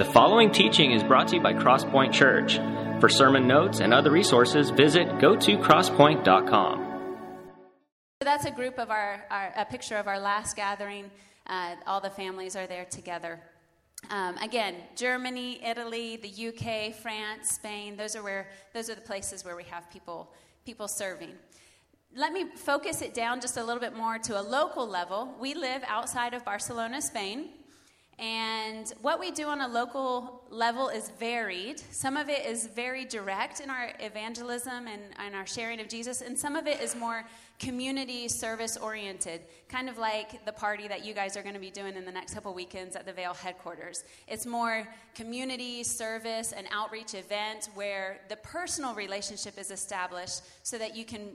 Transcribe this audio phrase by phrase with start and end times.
[0.00, 2.58] The following teaching is brought to you by Crosspoint Church.
[3.00, 7.56] For sermon notes and other resources, visit gotocrosspoint.com.
[8.20, 11.10] That's a group of our, our a picture of our last gathering.
[11.46, 13.40] Uh, all the families are there together.
[14.08, 17.98] Um, again, Germany, Italy, the UK, France, Spain.
[17.98, 20.32] Those are where those are the places where we have people
[20.64, 21.34] people serving.
[22.16, 25.34] Let me focus it down just a little bit more to a local level.
[25.38, 27.50] We live outside of Barcelona, Spain.
[28.20, 31.80] And what we do on a local level is varied.
[31.90, 36.20] Some of it is very direct in our evangelism and, and our sharing of Jesus,
[36.20, 37.24] and some of it is more
[37.58, 41.70] community service oriented, kind of like the party that you guys are going to be
[41.70, 44.04] doing in the next couple weekends at the Vale headquarters.
[44.28, 50.94] It's more community service and outreach event where the personal relationship is established so that
[50.94, 51.30] you can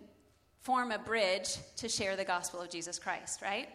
[0.61, 3.69] form a bridge to share the gospel of Jesus Christ, right?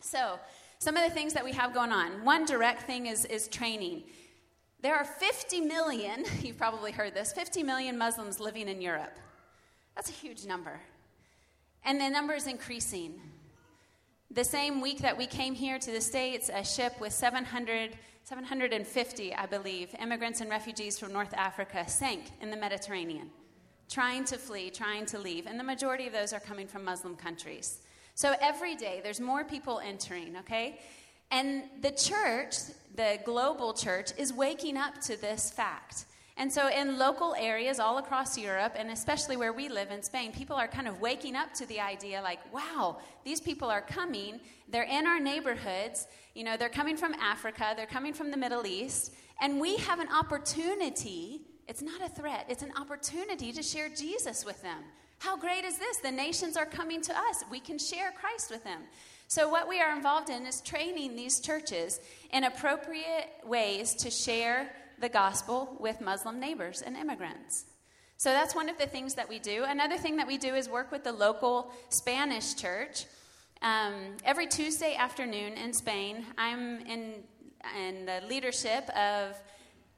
[0.00, 0.40] So,
[0.80, 2.24] some of the things that we have going on.
[2.24, 4.02] One direct thing is, is training.
[4.80, 9.16] There are 50 million, you've probably heard this, 50 million Muslims living in Europe.
[9.94, 10.80] That's a huge number.
[11.84, 13.20] And the number is increasing.
[14.30, 17.90] The same week that we came here to the States, a ship with 700,
[18.24, 23.28] 750, I believe, immigrants and refugees from North Africa sank in the Mediterranean,
[23.90, 25.46] trying to flee, trying to leave.
[25.46, 27.80] And the majority of those are coming from Muslim countries.
[28.20, 30.78] So every day there's more people entering, okay?
[31.30, 32.56] And the church,
[32.94, 36.04] the global church, is waking up to this fact.
[36.36, 40.32] And so, in local areas all across Europe, and especially where we live in Spain,
[40.32, 44.38] people are kind of waking up to the idea like, wow, these people are coming.
[44.68, 46.06] They're in our neighborhoods.
[46.34, 49.98] You know, they're coming from Africa, they're coming from the Middle East, and we have
[49.98, 51.40] an opportunity.
[51.68, 54.84] It's not a threat, it's an opportunity to share Jesus with them.
[55.20, 55.98] How great is this?
[55.98, 57.44] The nations are coming to us.
[57.50, 58.80] We can share Christ with them.
[59.28, 62.00] So, what we are involved in is training these churches
[62.32, 67.66] in appropriate ways to share the gospel with Muslim neighbors and immigrants.
[68.16, 69.64] So, that's one of the things that we do.
[69.64, 73.04] Another thing that we do is work with the local Spanish church.
[73.60, 77.16] Um, every Tuesday afternoon in Spain, I'm in,
[77.78, 79.36] in the leadership of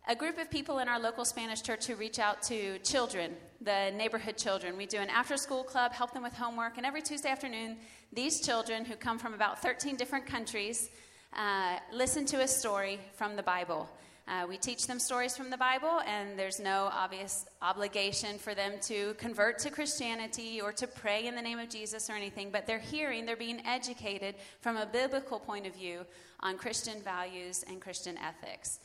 [0.09, 3.93] a group of people in our local Spanish church who reach out to children, the
[3.97, 4.77] neighborhood children.
[4.77, 7.77] We do an after school club, help them with homework, and every Tuesday afternoon,
[8.13, 10.91] these children who come from about 13 different countries
[11.35, 13.89] uh, listen to a story from the Bible.
[14.29, 18.75] Uh, we teach them stories from the Bible, and there's no obvious obligation for them
[18.81, 22.67] to convert to Christianity or to pray in the name of Jesus or anything, but
[22.67, 26.07] they're hearing, they're being educated from a biblical point of view
[26.41, 28.79] on Christian values and Christian ethics.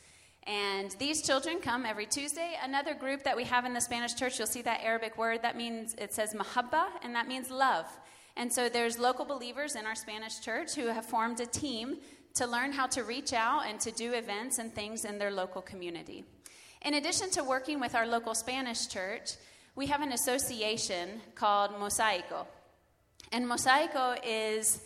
[0.48, 2.54] And these children come every Tuesday.
[2.62, 5.58] Another group that we have in the Spanish church, you'll see that Arabic word, that
[5.58, 7.84] means, it says mahabba, and that means love.
[8.34, 11.98] And so there's local believers in our Spanish church who have formed a team
[12.36, 15.60] to learn how to reach out and to do events and things in their local
[15.60, 16.24] community.
[16.82, 19.32] In addition to working with our local Spanish church,
[19.74, 22.46] we have an association called Mosaico.
[23.32, 24.80] And Mosaico is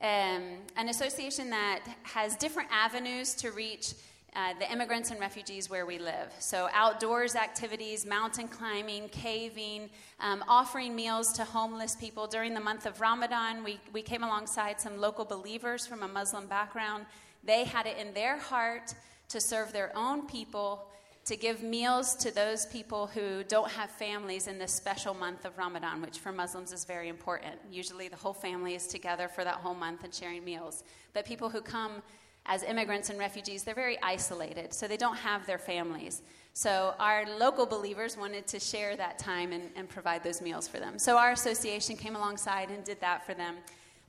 [0.00, 3.94] um, an association that has different avenues to reach
[4.36, 6.32] uh, the immigrants and refugees where we live.
[6.38, 9.88] So, outdoors activities, mountain climbing, caving,
[10.20, 12.26] um, offering meals to homeless people.
[12.26, 16.46] During the month of Ramadan, we, we came alongside some local believers from a Muslim
[16.46, 17.06] background.
[17.42, 18.94] They had it in their heart
[19.30, 20.86] to serve their own people,
[21.24, 25.56] to give meals to those people who don't have families in this special month of
[25.56, 27.54] Ramadan, which for Muslims is very important.
[27.70, 30.84] Usually, the whole family is together for that whole month and sharing meals.
[31.14, 32.02] But people who come
[32.48, 36.22] as immigrants and refugees, they're very isolated, so they don't have their families.
[36.54, 40.80] So our local believers wanted to share that time and, and, provide those meals for
[40.80, 40.98] them.
[40.98, 43.56] So our association came alongside and did that for them.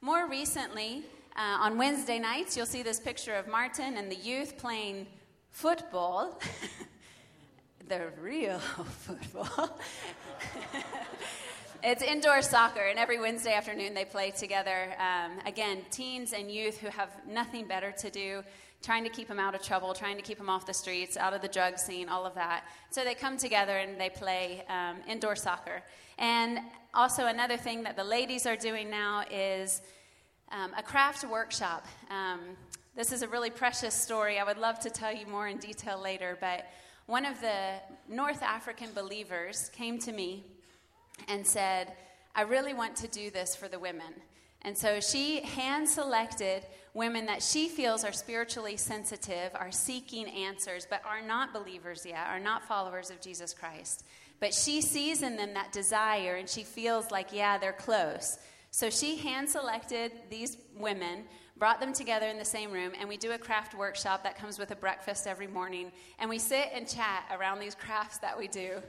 [0.02, 1.04] More recently,
[1.36, 5.06] uh, on Wednesday nights, you'll see this picture of Martin and the youth playing
[5.52, 6.40] football.
[7.88, 8.60] the real
[9.00, 9.80] football.
[11.82, 14.94] It's indoor soccer, and every Wednesday afternoon they play together.
[15.00, 18.44] Um, again, teens and youth who have nothing better to do,
[18.84, 21.34] trying to keep them out of trouble, trying to keep them off the streets, out
[21.34, 22.66] of the drug scene, all of that.
[22.90, 25.82] So they come together and they play um, indoor soccer.
[26.18, 26.60] And
[26.94, 29.82] also, another thing that the ladies are doing now is
[30.52, 31.86] um, a craft workshop.
[32.10, 32.42] Um,
[32.94, 34.38] this is a really precious story.
[34.38, 36.66] I would love to tell you more in detail later, but
[37.06, 37.76] one of the
[38.10, 40.44] North African believers came to me
[41.28, 41.94] and said,
[42.36, 44.14] I really want to do this for the women.
[44.62, 50.86] And so she hand selected women that she feels are spiritually sensitive, are seeking answers,
[50.90, 54.06] but are not believers yet, are not followers of Jesus Christ.
[54.40, 58.38] But she sees in them that desire and she feels like, yeah, they're close.
[58.72, 61.24] So she hand selected these women,
[61.58, 64.60] brought them together in the same room, and we do a craft workshop that comes
[64.60, 65.92] with a breakfast every morning.
[66.20, 68.82] And we sit and chat around these crafts that we do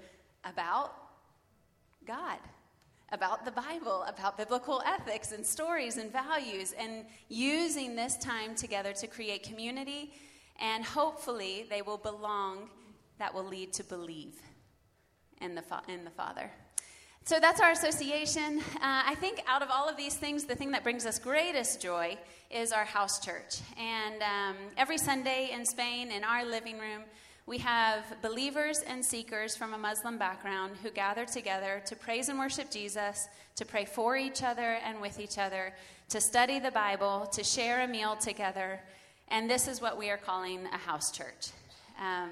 [0.45, 0.95] about
[2.11, 2.39] God,
[3.13, 8.93] about the Bible, about biblical ethics and stories and values, and using this time together
[8.95, 10.13] to create community.
[10.59, 12.69] And hopefully, they will belong
[13.21, 14.35] that will lead to believe
[15.41, 16.51] in the, in the Father.
[17.27, 18.59] So that's our association.
[18.59, 21.81] Uh, I think out of all of these things, the thing that brings us greatest
[21.81, 22.19] joy
[22.51, 23.61] is our house church.
[23.79, 27.03] And um, every Sunday in Spain, in our living room,
[27.51, 32.39] we have believers and seekers from a Muslim background who gather together to praise and
[32.39, 33.27] worship Jesus,
[33.57, 35.75] to pray for each other and with each other,
[36.11, 38.81] to study the Bible, to share a meal together.
[39.27, 41.49] And this is what we are calling a house church.
[41.99, 42.31] Um,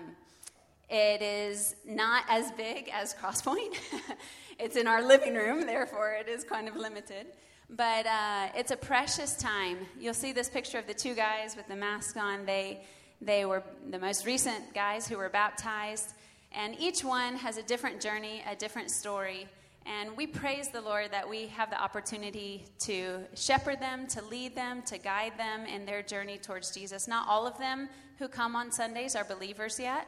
[0.88, 3.76] it is not as big as Crosspoint.
[4.60, 7.26] it's in our living room, therefore, it is kind of limited.
[7.68, 9.78] But uh, it's a precious time.
[9.98, 12.46] You'll see this picture of the two guys with the mask on.
[12.46, 12.82] They,
[13.20, 16.14] they were the most recent guys who were baptized.
[16.52, 19.48] And each one has a different journey, a different story.
[19.84, 24.54] And we praise the Lord that we have the opportunity to shepherd them, to lead
[24.54, 27.08] them, to guide them in their journey towards Jesus.
[27.08, 27.88] Not all of them
[28.18, 30.06] who come on Sundays are believers yet.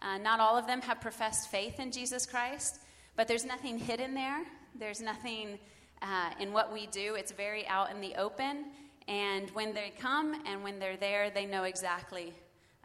[0.00, 2.80] Uh, not all of them have professed faith in Jesus Christ,
[3.16, 4.44] but there's nothing hidden there.
[4.78, 5.58] There's nothing
[6.02, 7.14] uh, in what we do.
[7.14, 8.66] It's very out in the open.
[9.08, 12.34] And when they come and when they're there, they know exactly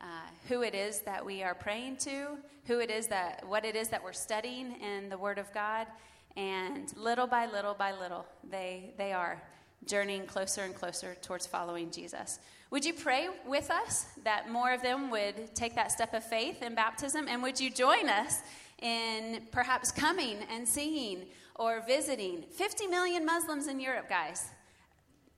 [0.02, 0.06] uh,
[0.48, 3.88] who it is that we are praying to, who it is that, what it is
[3.90, 5.88] that we're studying in the Word of God.
[6.36, 9.42] And little by little by little, they, they are
[9.86, 12.40] journeying closer and closer towards following Jesus.
[12.70, 16.62] Would you pray with us that more of them would take that step of faith
[16.62, 17.28] in baptism?
[17.30, 18.42] And would you join us
[18.82, 24.50] in perhaps coming and seeing or visiting 50 million Muslims in Europe, guys?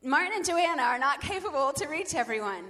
[0.04, 2.66] Martin and Joanna are not capable to reach everyone.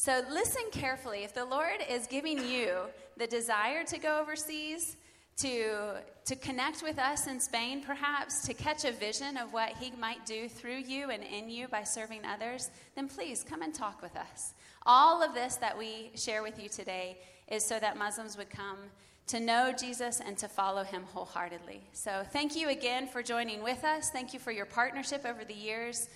[0.00, 1.24] So listen carefully.
[1.24, 2.70] If the Lord is giving you
[3.16, 4.96] the desire to go overseas,
[5.38, 9.90] to, to connect with us in Spain, perhaps, to catch a vision of what He
[9.98, 14.00] might do through you and in you by serving others, then please come and talk
[14.00, 14.54] with us.
[14.86, 17.18] All of this that we share with you today
[17.48, 18.78] is so that Muslims would come
[19.26, 21.82] to know Jesus and to follow Him wholeheartedly.
[21.92, 24.10] So thank you again for joining with us.
[24.10, 26.08] Thank you for your partnership over the years.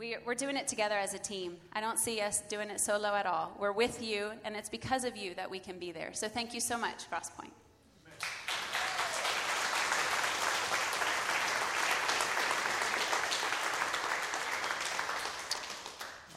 [0.00, 1.58] We're doing it together as a team.
[1.74, 3.52] I don't see us doing it solo at all.
[3.60, 6.14] We're with you, and it's because of you that we can be there.
[6.14, 7.50] So thank you so much, Crosspoint.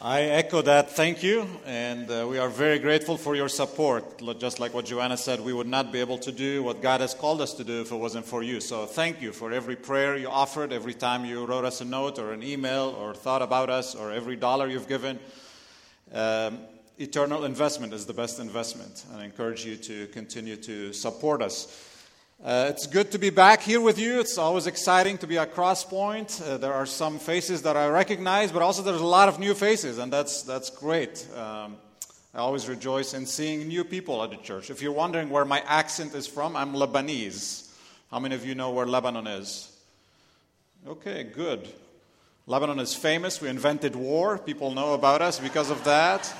[0.06, 0.90] I echo that.
[0.90, 1.48] Thank you.
[1.64, 4.20] And uh, we are very grateful for your support.
[4.38, 7.14] Just like what Joanna said, we would not be able to do what God has
[7.14, 8.60] called us to do if it wasn't for you.
[8.60, 12.18] So thank you for every prayer you offered, every time you wrote us a note
[12.18, 15.18] or an email or thought about us, or every dollar you've given.
[16.12, 16.58] Um,
[16.98, 19.06] eternal investment is the best investment.
[19.10, 21.93] And I encourage you to continue to support us.
[22.44, 24.20] Uh, it's good to be back here with you.
[24.20, 26.46] It's always exciting to be at Crosspoint.
[26.46, 29.54] Uh, there are some faces that I recognize, but also there's a lot of new
[29.54, 31.26] faces, and that's, that's great.
[31.34, 31.76] Um,
[32.34, 34.68] I always rejoice in seeing new people at the church.
[34.68, 37.72] If you're wondering where my accent is from, I'm Lebanese.
[38.10, 39.74] How many of you know where Lebanon is?
[40.86, 41.66] Okay, good.
[42.46, 43.40] Lebanon is famous.
[43.40, 44.36] We invented war.
[44.36, 46.30] People know about us because of that.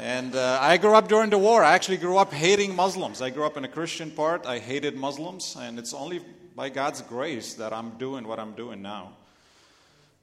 [0.00, 1.62] And uh, I grew up during the war.
[1.62, 3.20] I actually grew up hating Muslims.
[3.20, 4.46] I grew up in a Christian part.
[4.46, 5.58] I hated Muslims.
[5.60, 6.22] And it's only
[6.56, 9.12] by God's grace that I'm doing what I'm doing now.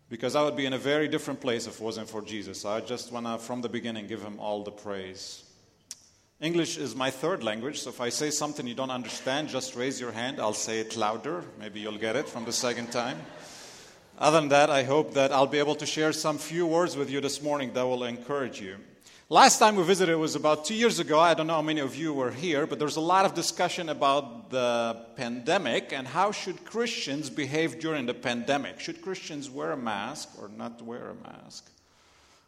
[0.10, 2.66] Because I would be in a very different place if it wasn't for Jesus.
[2.66, 5.44] I just want to, from the beginning, give him all the praise.
[6.42, 10.02] English is my third language, so if I say something you don't understand, just raise
[10.02, 10.40] your hand.
[10.40, 11.44] I'll say it louder.
[11.60, 13.20] Maybe you'll get it from the second time.
[14.18, 17.12] Other than that, I hope that I'll be able to share some few words with
[17.12, 18.78] you this morning that will encourage you.
[19.30, 21.20] Last time we visited was about two years ago.
[21.20, 23.90] I don't know how many of you were here, but there's a lot of discussion
[23.90, 28.80] about the pandemic and how should Christians behave during the pandemic.
[28.80, 31.70] Should Christians wear a mask or not wear a mask?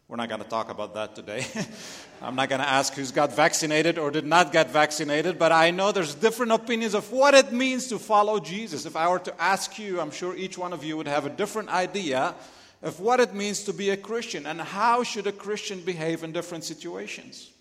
[0.08, 1.46] We're not going to talk about that today.
[2.22, 5.72] I'm not going to ask who's got vaccinated or did not get vaccinated, but I
[5.72, 8.86] know there's different opinions of what it means to follow Jesus.
[8.86, 11.30] If I were to ask you, I'm sure each one of you would have a
[11.30, 12.36] different idea
[12.82, 16.32] of what it means to be a Christian and how should a Christian behave in
[16.32, 17.52] different situations.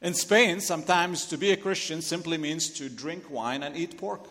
[0.00, 4.26] In Spain, sometimes to be a Christian simply means to drink wine and eat pork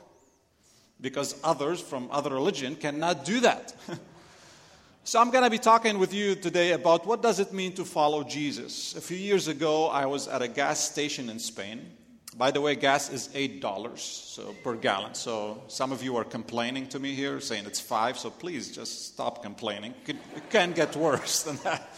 [0.99, 3.73] because others from other religion cannot do that.
[5.05, 7.85] so I'm going to be talking with you today about what does it mean to
[7.85, 8.95] follow Jesus.
[8.95, 11.89] A few years ago, I was at a gas station in Spain
[12.37, 15.15] By the way, gas is $8 so, per gallon.
[15.15, 19.07] So some of you are complaining to me here, saying it's 5 so please just
[19.07, 19.93] stop complaining.
[20.07, 20.15] It
[20.49, 21.89] can get worse than that.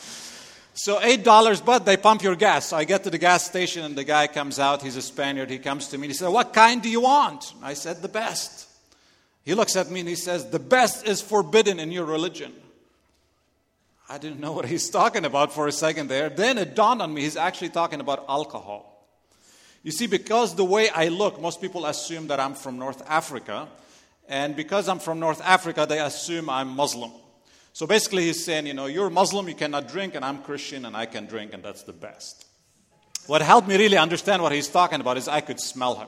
[0.76, 2.66] So $8, but they pump your gas.
[2.68, 4.82] So I get to the gas station and the guy comes out.
[4.82, 5.52] He's a Spaniard.
[5.52, 7.54] He comes to me and he said, What kind do you want?
[7.62, 8.68] I said, The best.
[9.46, 12.54] He looks at me and he says, The best is forbidden in your religion.
[14.10, 16.30] I didn't know what he's talking about for a second there.
[16.30, 18.93] Then it dawned on me he's actually talking about alcohol.
[19.84, 23.68] You see, because the way I look, most people assume that I'm from North Africa.
[24.30, 27.12] And because I'm from North Africa, they assume I'm Muslim.
[27.74, 30.96] So basically, he's saying, you know, you're Muslim, you cannot drink, and I'm Christian, and
[30.96, 32.46] I can drink, and that's the best.
[33.28, 36.08] What helped me really understand what he's talking about is I could smell him.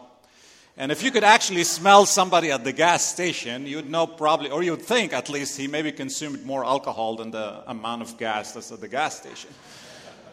[0.77, 4.62] And if you could actually smell somebody at the gas station, you'd know probably, or
[4.62, 8.72] you'd think at least, he maybe consumed more alcohol than the amount of gas that's
[8.72, 9.50] at the gas station.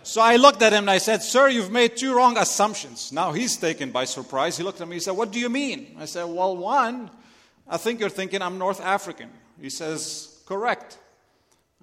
[0.04, 3.12] So I looked at him and I said, Sir, you've made two wrong assumptions.
[3.12, 4.56] Now he's taken by surprise.
[4.56, 5.97] He looked at me and said, What do you mean?
[5.99, 7.11] I said, Well, one,
[7.68, 9.30] I think you're thinking I'm North African.
[9.61, 10.99] He says, Correct.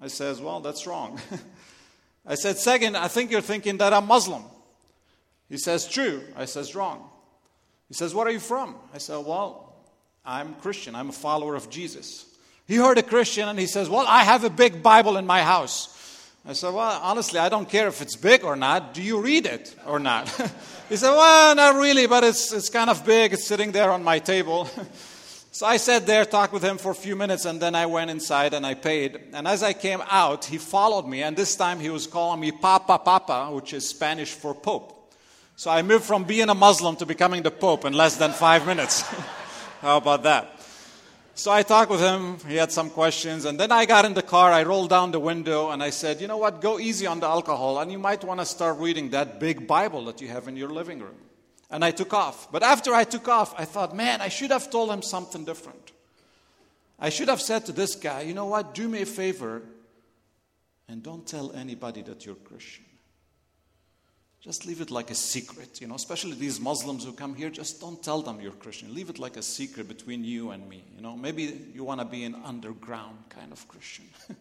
[0.00, 1.20] I says, Well, that's wrong.
[2.26, 4.44] I said, Second, I think you're thinking that I'm Muslim.
[5.48, 6.22] He says, True.
[6.36, 7.08] I says, Wrong.
[7.88, 8.76] He says, Where are you from?
[8.94, 9.74] I said, Well,
[10.24, 10.94] I'm Christian.
[10.94, 12.26] I'm a follower of Jesus.
[12.66, 15.42] He heard a Christian and he says, Well, I have a big Bible in my
[15.42, 15.96] house.
[16.44, 18.94] I said, Well, honestly, I don't care if it's big or not.
[18.94, 20.28] Do you read it or not?
[20.88, 23.34] he said, Well, not really, but it's, it's kind of big.
[23.34, 24.68] It's sitting there on my table.
[25.52, 28.10] so I sat there, talked with him for a few minutes, and then I went
[28.10, 29.20] inside and I paid.
[29.34, 32.52] And as I came out, he followed me, and this time he was calling me
[32.52, 34.96] Papa Papa, which is Spanish for Pope.
[35.56, 38.66] So I moved from being a Muslim to becoming the Pope in less than five
[38.66, 39.02] minutes.
[39.82, 40.59] How about that?
[41.40, 42.36] So I talked with him.
[42.46, 43.46] He had some questions.
[43.46, 44.52] And then I got in the car.
[44.52, 46.60] I rolled down the window and I said, You know what?
[46.60, 47.78] Go easy on the alcohol.
[47.78, 50.68] And you might want to start reading that big Bible that you have in your
[50.68, 51.16] living room.
[51.70, 52.52] And I took off.
[52.52, 55.92] But after I took off, I thought, Man, I should have told him something different.
[56.98, 58.74] I should have said to this guy, You know what?
[58.74, 59.62] Do me a favor
[60.88, 62.84] and don't tell anybody that you're Christian.
[64.40, 67.78] Just leave it like a secret, you know, especially these Muslims who come here, just
[67.78, 68.94] don't tell them you're Christian.
[68.94, 71.14] Leave it like a secret between you and me, you know.
[71.14, 74.06] Maybe you want to be an underground kind of Christian.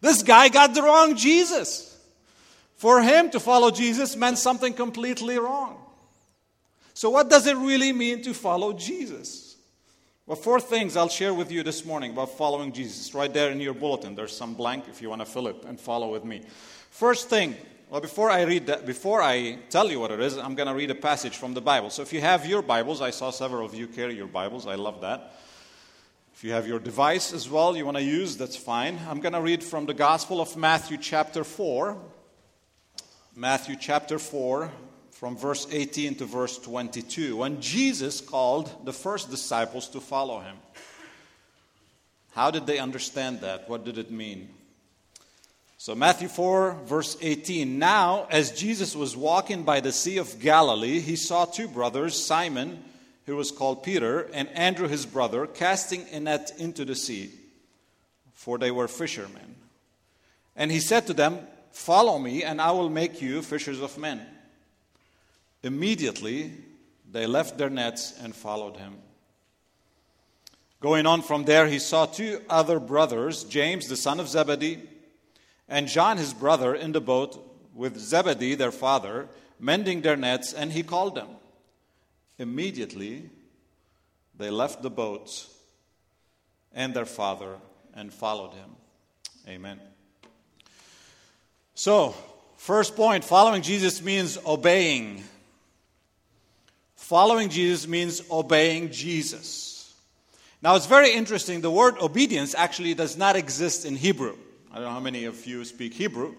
[0.00, 1.96] this guy got the wrong Jesus.
[2.74, 5.78] For him to follow Jesus meant something completely wrong.
[6.92, 9.56] So, what does it really mean to follow Jesus?
[10.26, 13.14] Well, four things I'll share with you this morning about following Jesus.
[13.14, 15.78] Right there in your bulletin, there's some blank if you want to fill it and
[15.78, 16.42] follow with me.
[16.90, 17.54] First thing,
[17.88, 20.74] well, before I read that, before I tell you what it is, I'm going to
[20.74, 21.90] read a passage from the Bible.
[21.90, 24.66] So if you have your Bibles, I saw several of you carry your Bibles.
[24.66, 25.34] I love that.
[26.34, 28.98] If you have your device as well, you want to use, that's fine.
[29.08, 31.96] I'm going to read from the Gospel of Matthew, chapter 4.
[33.36, 34.70] Matthew, chapter 4,
[35.12, 37.36] from verse 18 to verse 22.
[37.36, 40.56] When Jesus called the first disciples to follow him.
[42.32, 43.68] How did they understand that?
[43.68, 44.50] What did it mean?
[45.78, 47.78] So, Matthew 4, verse 18.
[47.78, 52.82] Now, as Jesus was walking by the Sea of Galilee, he saw two brothers, Simon,
[53.26, 57.30] who was called Peter, and Andrew his brother, casting a net into the sea,
[58.32, 59.56] for they were fishermen.
[60.56, 61.40] And he said to them,
[61.72, 64.26] Follow me, and I will make you fishers of men.
[65.62, 66.52] Immediately,
[67.12, 68.96] they left their nets and followed him.
[70.80, 74.80] Going on from there, he saw two other brothers, James, the son of Zebedee,
[75.68, 77.42] and John his brother in the boat
[77.74, 81.28] with Zebedee their father, mending their nets, and he called them.
[82.38, 83.30] Immediately
[84.36, 85.52] they left the boats
[86.72, 87.56] and their father
[87.94, 88.70] and followed him.
[89.48, 89.80] Amen.
[91.74, 92.14] So,
[92.56, 95.24] first point following Jesus means obeying.
[96.96, 99.94] Following Jesus means obeying Jesus.
[100.62, 101.60] Now, it's very interesting.
[101.60, 104.36] The word obedience actually does not exist in Hebrew.
[104.76, 106.34] I don't know how many of you speak Hebrew,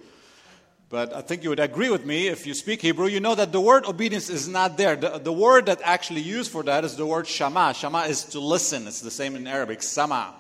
[0.90, 3.08] but I think you would agree with me if you speak Hebrew.
[3.08, 4.96] You know that the word obedience is not there.
[4.96, 7.74] The, the word that actually used for that is the word shama.
[7.74, 8.86] Shama is to listen.
[8.86, 9.82] It's the same in Arabic.
[9.82, 10.36] Sama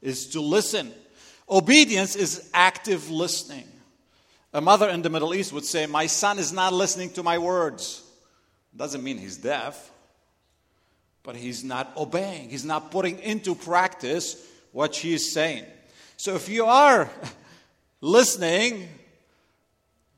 [0.00, 0.92] is to listen.
[1.48, 3.66] Obedience is active listening.
[4.54, 7.38] A mother in the Middle East would say, My son is not listening to my
[7.38, 8.00] words.
[8.76, 9.90] Doesn't mean he's deaf,
[11.24, 12.48] but he's not obeying.
[12.48, 14.40] He's not putting into practice
[14.70, 15.64] what she is saying.
[16.16, 17.10] So if you are
[18.00, 18.88] listening,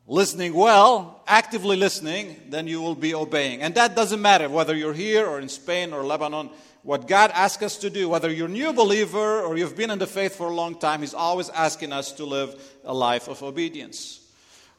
[0.06, 3.62] listening well, actively listening, then you will be obeying.
[3.62, 6.50] And that doesn't matter whether you're here or in Spain or Lebanon.
[6.82, 9.98] What God asks us to do, whether you're a new believer or you've been in
[9.98, 13.42] the faith for a long time, He's always asking us to live a life of
[13.42, 14.20] obedience.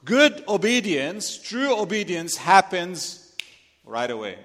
[0.04, 3.34] Good obedience, true obedience happens
[3.86, 4.38] right away.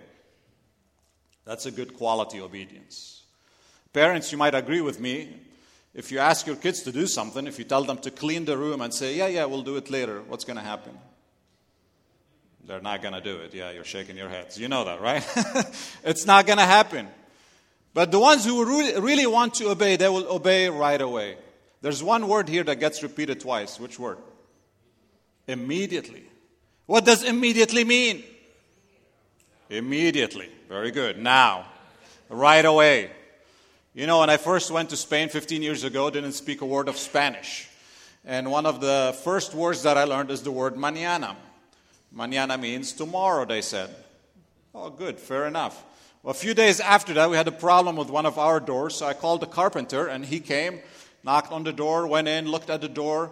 [1.45, 3.25] That's a good quality obedience.
[3.93, 5.35] Parents, you might agree with me.
[5.95, 8.57] If you ask your kids to do something, if you tell them to clean the
[8.57, 10.97] room and say, Yeah, yeah, we'll do it later, what's going to happen?
[12.67, 13.55] They're not going to do it.
[13.55, 14.59] Yeah, you're shaking your heads.
[14.59, 15.27] You know that, right?
[16.05, 17.09] it's not going to happen.
[17.95, 18.65] But the ones who
[19.01, 21.39] really want to obey, they will obey right away.
[21.81, 23.81] There's one word here that gets repeated twice.
[23.81, 24.19] Which word?
[25.47, 26.25] Immediately.
[26.85, 28.23] What does immediately mean?
[29.71, 30.51] Immediately.
[30.69, 31.19] Very good.
[31.19, 31.67] Now.
[32.29, 33.11] Right away.
[33.95, 36.89] You know, when I first went to Spain 15 years ago, didn't speak a word
[36.89, 37.69] of Spanish.
[38.25, 41.35] And one of the first words that I learned is the word mañana.
[42.15, 43.89] Mañana means tomorrow, they said.
[44.75, 45.83] Oh, good, fair enough.
[46.23, 48.97] Well, a few days after that, we had a problem with one of our doors,
[48.97, 50.81] so I called the carpenter, and he came,
[51.25, 53.31] knocked on the door, went in, looked at the door,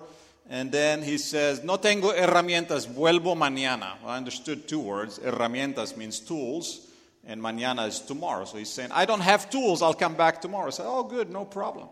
[0.48, 4.00] and then he says, No tengo herramientas, vuelvo mañana.
[4.00, 5.18] Well, I understood two words.
[5.18, 6.86] Herramientas means tools,
[7.26, 8.45] and mañana is tomorrow.
[8.45, 10.68] So he's saying, I don't have tools, I'll come back tomorrow.
[10.68, 11.88] I said, Oh, good, no problem.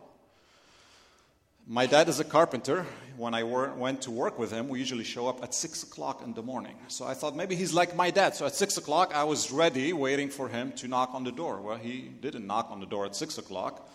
[1.67, 2.85] My dad is a carpenter.
[3.17, 6.35] When I went to work with him, we usually show up at 6 o'clock in
[6.35, 6.77] the morning.
[6.89, 8.35] So I thought maybe he's like my dad.
[8.35, 11.63] So at 6 o'clock, I was ready, waiting for him to knock on the door.
[11.63, 13.89] Well, he didn't knock on the door at 6 o'clock.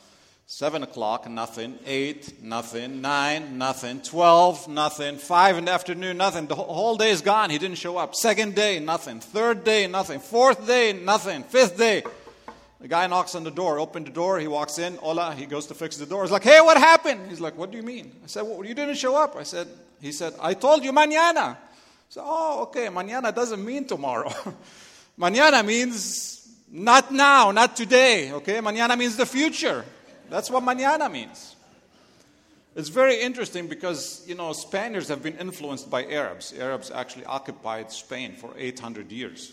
[0.51, 1.77] 7 o'clock, nothing.
[1.85, 3.01] 8, nothing.
[3.01, 4.01] 9, nothing.
[4.01, 5.17] 12, nothing.
[5.17, 6.47] 5 in the afternoon, nothing.
[6.47, 7.51] The whole day is gone.
[7.51, 8.15] He didn't show up.
[8.15, 9.19] Second day, nothing.
[9.19, 10.19] Third day, nothing.
[10.19, 11.43] Fourth day, nothing.
[11.43, 12.01] Fifth day,
[12.81, 15.67] the guy knocks on the door, open the door, he walks in, hola, he goes
[15.67, 16.23] to fix the door.
[16.23, 17.29] He's like, hey, what happened?
[17.29, 18.11] He's like, what do you mean?
[18.23, 19.35] I said, well, you didn't show up.
[19.35, 19.67] I said,
[20.01, 21.57] he said, I told you mañana.
[22.09, 24.33] So, oh, okay, mañana doesn't mean tomorrow.
[25.19, 28.57] mañana means not now, not today, okay?
[28.57, 29.85] Mañana means the future.
[30.29, 31.55] That's what mañana means.
[32.75, 36.53] It's very interesting because, you know, Spaniards have been influenced by Arabs.
[36.57, 39.51] Arabs actually occupied Spain for 800 years.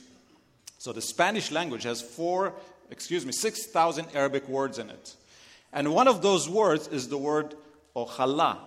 [0.79, 2.55] So the Spanish language has four
[2.91, 5.17] excuse me, 6,000 Arabic words in it.
[5.73, 7.55] And one of those words is the word
[7.95, 8.59] ojalá.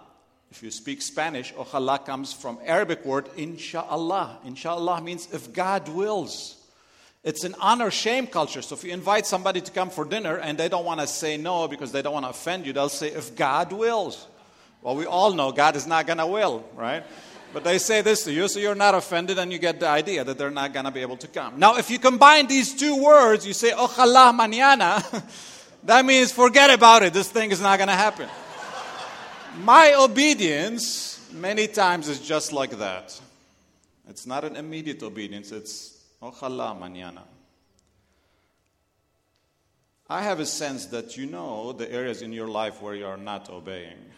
[0.52, 4.40] If you speak Spanish, ojalá comes from Arabic word inshallah.
[4.46, 6.56] Inshallah means if God wills.
[7.24, 8.62] It's an honor shame culture.
[8.62, 11.36] So if you invite somebody to come for dinner and they don't want to say
[11.36, 14.28] no because they don't want to offend you, they'll say if God wills.
[14.82, 17.04] Well, we all know God is not going to will, right?
[17.52, 20.24] But they say this to you, so you're not offended and you get the idea
[20.24, 21.60] that they're not going to be able to come.
[21.60, 25.24] Now, if you combine these two words, you say, Ojalá mañana,
[25.84, 27.12] that means forget about it.
[27.12, 28.30] This thing is not going to happen.
[29.64, 33.20] My obedience, many times, is just like that.
[34.08, 37.24] It's not an immediate obedience, it's Oh, Ojalá mañana.
[40.10, 43.18] I have a sense that you know the areas in your life where you are
[43.18, 44.12] not obeying.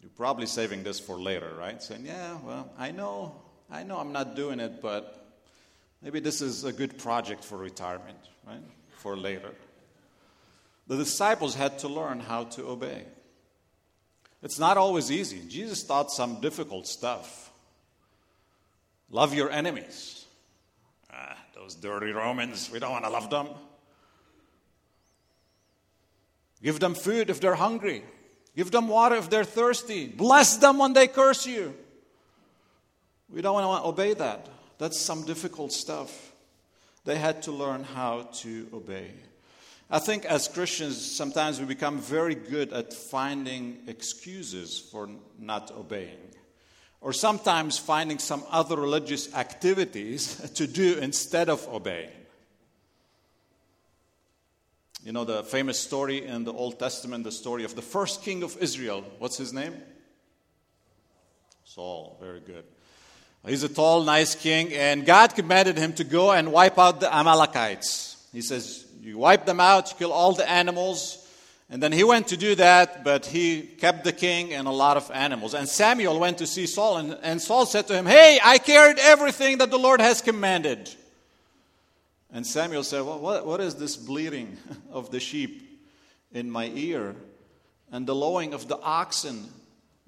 [0.00, 1.80] You're probably saving this for later, right?
[1.80, 3.36] Saying, yeah, well, I know,
[3.70, 5.38] I know I'm not doing it, but
[6.02, 8.60] maybe this is a good project for retirement, right?
[8.98, 9.54] For later.
[10.88, 13.04] The disciples had to learn how to obey.
[14.42, 15.40] It's not always easy.
[15.48, 17.50] Jesus taught some difficult stuff.
[19.10, 20.24] Love your enemies.
[21.12, 23.48] Ah, those dirty Romans, we don't want to love them.
[26.62, 28.02] Give them food if they're hungry.
[28.56, 30.06] Give them water if they're thirsty.
[30.06, 31.74] Bless them when they curse you.
[33.28, 34.48] We don't want to obey that.
[34.78, 36.32] That's some difficult stuff.
[37.04, 39.10] They had to learn how to obey.
[39.92, 45.06] I think as Christians, sometimes we become very good at finding excuses for
[45.38, 46.32] not obeying,
[47.02, 52.08] or sometimes finding some other religious activities to do instead of obeying.
[55.04, 58.42] You know the famous story in the Old Testament, the story of the first king
[58.42, 59.04] of Israel.
[59.18, 59.74] What's his name?
[61.66, 62.16] Saul.
[62.18, 62.64] Very good.
[63.46, 67.14] He's a tall, nice king, and God commanded him to go and wipe out the
[67.14, 68.26] Amalekites.
[68.32, 71.18] He says, You wipe them out, you kill all the animals.
[71.68, 74.96] And then he went to do that, but he kept the king and a lot
[74.96, 75.54] of animals.
[75.54, 78.98] And Samuel went to see Saul, and, and Saul said to him, Hey, I carried
[79.00, 80.94] everything that the Lord has commanded.
[82.32, 84.56] And Samuel said, well, what, what is this bleating
[84.90, 85.80] of the sheep
[86.32, 87.16] in my ear
[87.90, 89.48] and the lowing of the oxen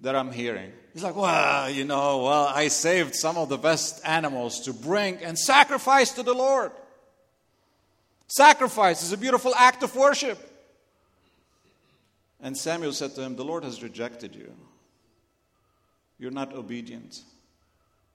[0.00, 0.70] that I'm hearing?
[0.92, 5.16] He's like, Well, you know, well, I saved some of the best animals to bring
[5.16, 6.70] and sacrifice to the Lord.
[8.26, 10.38] Sacrifice is a beautiful act of worship.
[12.40, 14.52] And Samuel said to him, The Lord has rejected you.
[16.18, 17.22] You're not obedient.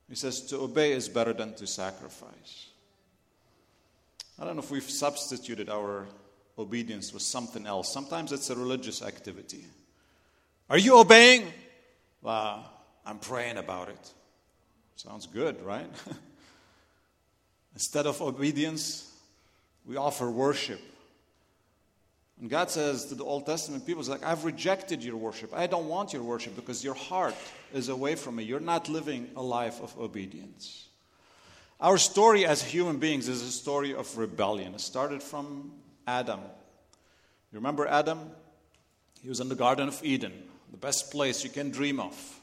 [0.08, 2.68] He says, To obey is better than to sacrifice.
[4.40, 6.08] I don't know if we've substituted our
[6.58, 7.92] obedience with something else.
[7.92, 9.66] Sometimes it's a religious activity.
[10.70, 11.52] Are you obeying?
[12.22, 12.72] Well,
[13.06, 14.14] I'm praying about it.
[14.96, 15.90] Sounds good, right?
[17.74, 19.09] Instead of obedience,
[19.86, 20.82] we offer worship.
[22.40, 25.54] And God says to the Old Testament people, like, I've rejected your worship.
[25.54, 27.36] I don't want your worship because your heart
[27.74, 28.44] is away from me.
[28.44, 30.88] You're not living a life of obedience.
[31.82, 34.74] Our story as human beings is a story of rebellion.
[34.74, 35.72] It started from
[36.08, 36.40] Adam.
[37.52, 38.20] You remember Adam?
[39.22, 40.34] He was in the Garden of Eden,
[40.72, 42.40] the best place you can dream of.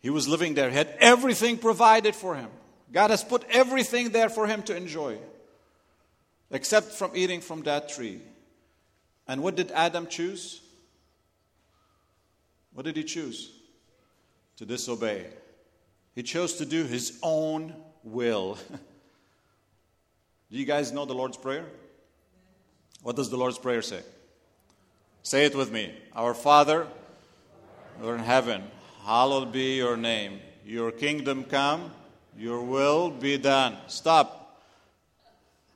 [0.00, 2.50] He was living there, he had everything provided for him.
[2.92, 5.16] God has put everything there for him to enjoy,
[6.52, 8.20] except from eating from that tree.
[9.26, 10.60] And what did Adam choose?
[12.74, 13.50] What did he choose?
[14.58, 15.26] To disobey.
[16.14, 18.58] He chose to do his own will.
[20.50, 21.64] do you guys know the Lord's Prayer?
[23.02, 24.02] What does the Lord's Prayer say?
[25.22, 25.94] Say it with me.
[26.14, 26.86] Our Father,
[27.98, 28.62] who are in heaven,
[29.04, 30.40] hallowed be your name.
[30.66, 31.92] Your kingdom come,
[32.36, 33.76] your will be done.
[33.86, 34.41] Stop.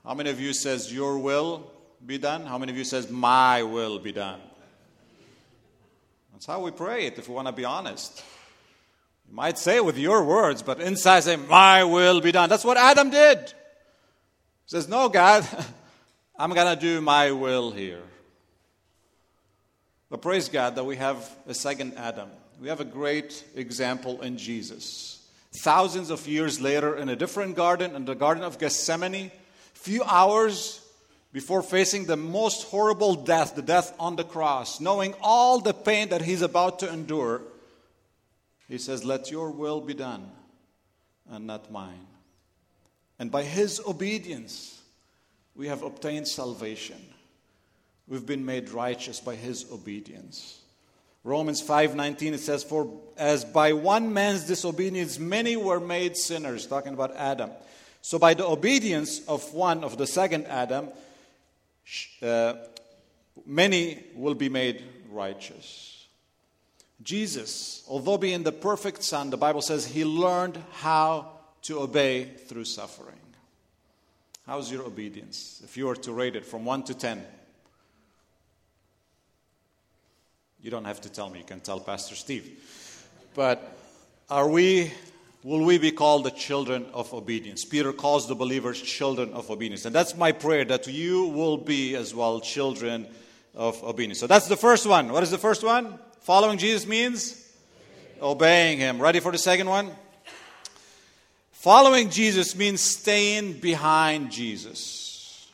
[0.07, 1.69] How many of you says your will
[2.05, 2.47] be done?
[2.47, 4.40] How many of you says my will be done?
[6.33, 8.23] That's how we pray it if we want to be honest.
[9.29, 12.49] You might say it with your words, but inside say, My will be done.
[12.49, 13.38] That's what Adam did.
[13.40, 13.53] He
[14.66, 15.45] says, No, God,
[16.38, 18.03] I'm going to do my will here.
[20.09, 22.29] But praise God that we have a second Adam.
[22.61, 25.27] We have a great example in Jesus.
[25.64, 29.33] Thousands of years later, in a different garden, in the Garden of Gethsemane,
[29.87, 30.81] few hours
[31.33, 36.09] before facing the most horrible death, the death on the cross, knowing all the pain
[36.09, 37.40] that he's about to endure,
[38.68, 40.29] he says, Let your will be done
[41.31, 42.07] and not mine.
[43.20, 44.83] And by his obedience,
[45.55, 46.99] we have obtained salvation.
[48.09, 50.61] We've been made righteous by his obedience.
[51.22, 56.92] Romans 5:19 it says for as by one man's disobedience many were made sinners talking
[56.92, 57.51] about Adam.
[58.07, 60.90] So by the obedience of one of the second Adam
[62.23, 62.55] uh,
[63.45, 66.07] many will be made righteous.
[67.03, 72.66] Jesus, although being the perfect Son, the Bible says he learned how to obey through
[72.66, 73.19] suffering.
[74.47, 75.61] How's your obedience?
[75.64, 77.21] If you were to rate it from 1 to 10,
[80.62, 82.57] you don't have to tell me, you can tell Pastor Steve.
[83.35, 83.77] But
[84.31, 84.92] are we
[85.46, 87.64] will we be called the children of obedience.
[87.64, 89.85] Peter calls the believers children of obedience.
[89.85, 93.06] And that's my prayer that you will be as well children
[93.54, 94.18] of obedience.
[94.18, 95.12] So that's the first one.
[95.12, 96.00] What is the first one?
[96.22, 97.48] Following Jesus means
[98.20, 99.00] obeying him.
[99.00, 99.92] Ready for the second one?
[101.52, 105.48] Following Jesus means staying behind Jesus.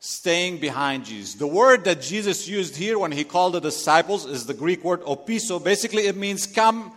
[0.00, 1.36] Staying behind Jesus.
[1.36, 5.00] The word that Jesus used here when he called the disciples is the Greek word
[5.04, 5.64] opiso.
[5.64, 6.92] Basically, it means come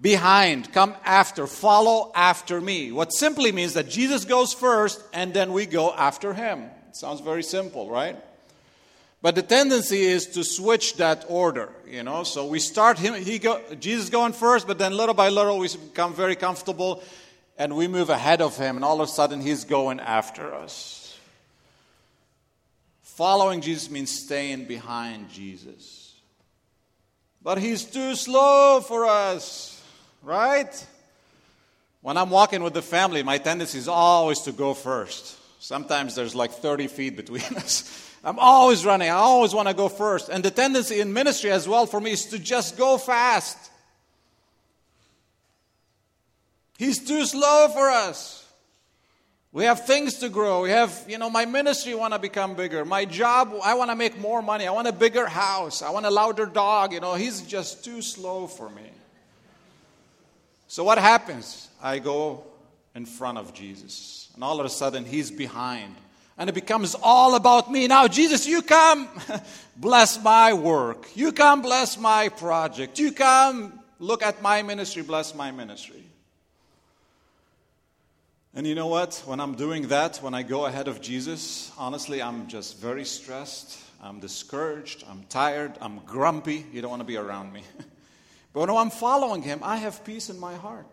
[0.00, 2.92] behind, come after, follow after me.
[2.92, 6.64] What simply means that Jesus goes first and then we go after him.
[6.92, 8.16] Sounds very simple, right?
[9.22, 12.22] But the tendency is to switch that order, you know.
[12.22, 15.68] So we start him, he go, Jesus going first, but then little by little we
[15.68, 17.02] become very comfortable
[17.58, 21.18] and we move ahead of him, and all of a sudden he's going after us.
[23.02, 26.14] Following Jesus means staying behind Jesus.
[27.42, 29.75] But he's too slow for us
[30.26, 30.86] right?
[32.02, 35.38] When I'm walking with the family, my tendency is always to go first.
[35.60, 38.02] Sometimes there's like 30 feet between us.
[38.24, 39.08] I'm always running.
[39.08, 40.28] I always want to go first.
[40.28, 43.56] And the tendency in ministry as well for me is to just go fast.
[46.76, 48.42] He's too slow for us.
[49.52, 50.62] We have things to grow.
[50.62, 52.84] We have, you know, my ministry want to become bigger.
[52.84, 54.66] My job, I want to make more money.
[54.66, 55.80] I want a bigger house.
[55.80, 56.92] I want a louder dog.
[56.92, 58.90] You know, he's just too slow for me.
[60.68, 61.68] So what happens?
[61.82, 62.44] I go
[62.94, 65.94] in front of Jesus, and all of a sudden he's behind.
[66.38, 67.86] And it becomes all about me.
[67.86, 69.08] Now, Jesus, you come
[69.76, 71.08] bless my work.
[71.16, 72.98] You come bless my project.
[72.98, 76.04] You come look at my ministry, bless my ministry.
[78.54, 79.22] And you know what?
[79.26, 83.78] When I'm doing that, when I go ahead of Jesus, honestly, I'm just very stressed.
[84.02, 85.04] I'm discouraged.
[85.08, 85.72] I'm tired.
[85.80, 86.64] I'm grumpy.
[86.72, 87.62] You don't want to be around me.
[88.56, 90.88] But when I'm following him, I have peace in my heart.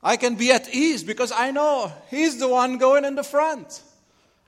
[0.00, 3.82] I can be at ease because I know he's the one going in the front.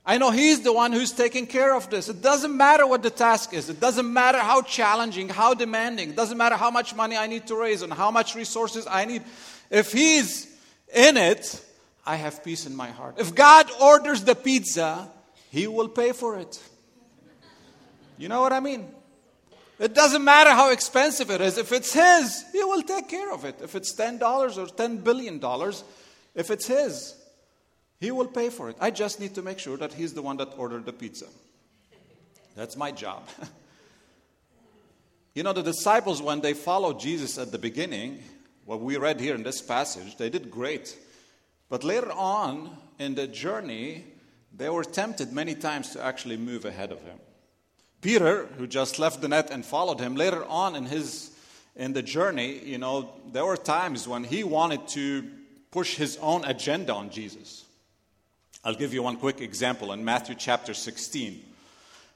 [0.05, 2.09] I know he's the one who's taking care of this.
[2.09, 3.69] It doesn't matter what the task is.
[3.69, 6.11] It doesn't matter how challenging, how demanding.
[6.11, 9.05] It doesn't matter how much money I need to raise and how much resources I
[9.05, 9.25] need.
[9.69, 10.47] If he's
[10.95, 11.61] in it,
[12.07, 13.17] I have peace in my heart.
[13.19, 15.11] If God orders the pizza,
[15.51, 16.63] he will pay for it.
[18.17, 18.87] You know what I mean?
[19.79, 21.59] It doesn't matter how expensive it is.
[21.59, 23.57] If it's His, He will take care of it.
[23.63, 25.41] If it's $10 or $10 billion,
[26.35, 27.15] if it's His,
[28.01, 28.77] He will pay for it.
[28.81, 31.27] I just need to make sure that He's the one that ordered the pizza.
[32.55, 33.29] That's my job.
[35.35, 38.23] you know, the disciples, when they followed Jesus at the beginning,
[38.65, 40.97] what we read here in this passage, they did great.
[41.69, 44.05] But later on in the journey,
[44.57, 47.19] they were tempted many times to actually move ahead of him.
[48.07, 51.33] Peter, who just left the net and followed him, later on in his
[51.75, 55.29] in the journey, you know, there were times when he wanted to
[55.73, 57.65] push his own agenda on Jesus.
[58.63, 61.43] I'll give you one quick example in Matthew chapter 16.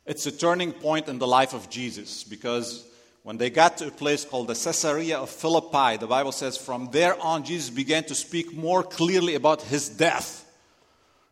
[0.07, 2.87] It's a turning point in the life of Jesus because
[3.25, 6.91] when they got to a place called the Caesarea of Philippi, the Bible says from
[6.93, 10.49] there on, Jesus began to speak more clearly about his death.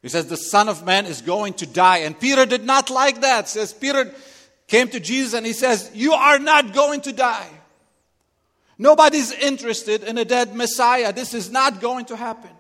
[0.03, 1.99] He says, The Son of Man is going to die.
[1.99, 3.49] And Peter did not like that.
[3.49, 4.13] Says Peter
[4.69, 7.49] came to Jesus and he says, You are not going to die.
[8.79, 11.13] Nobody's interested in a dead Messiah.
[11.13, 12.51] This is not going to happen.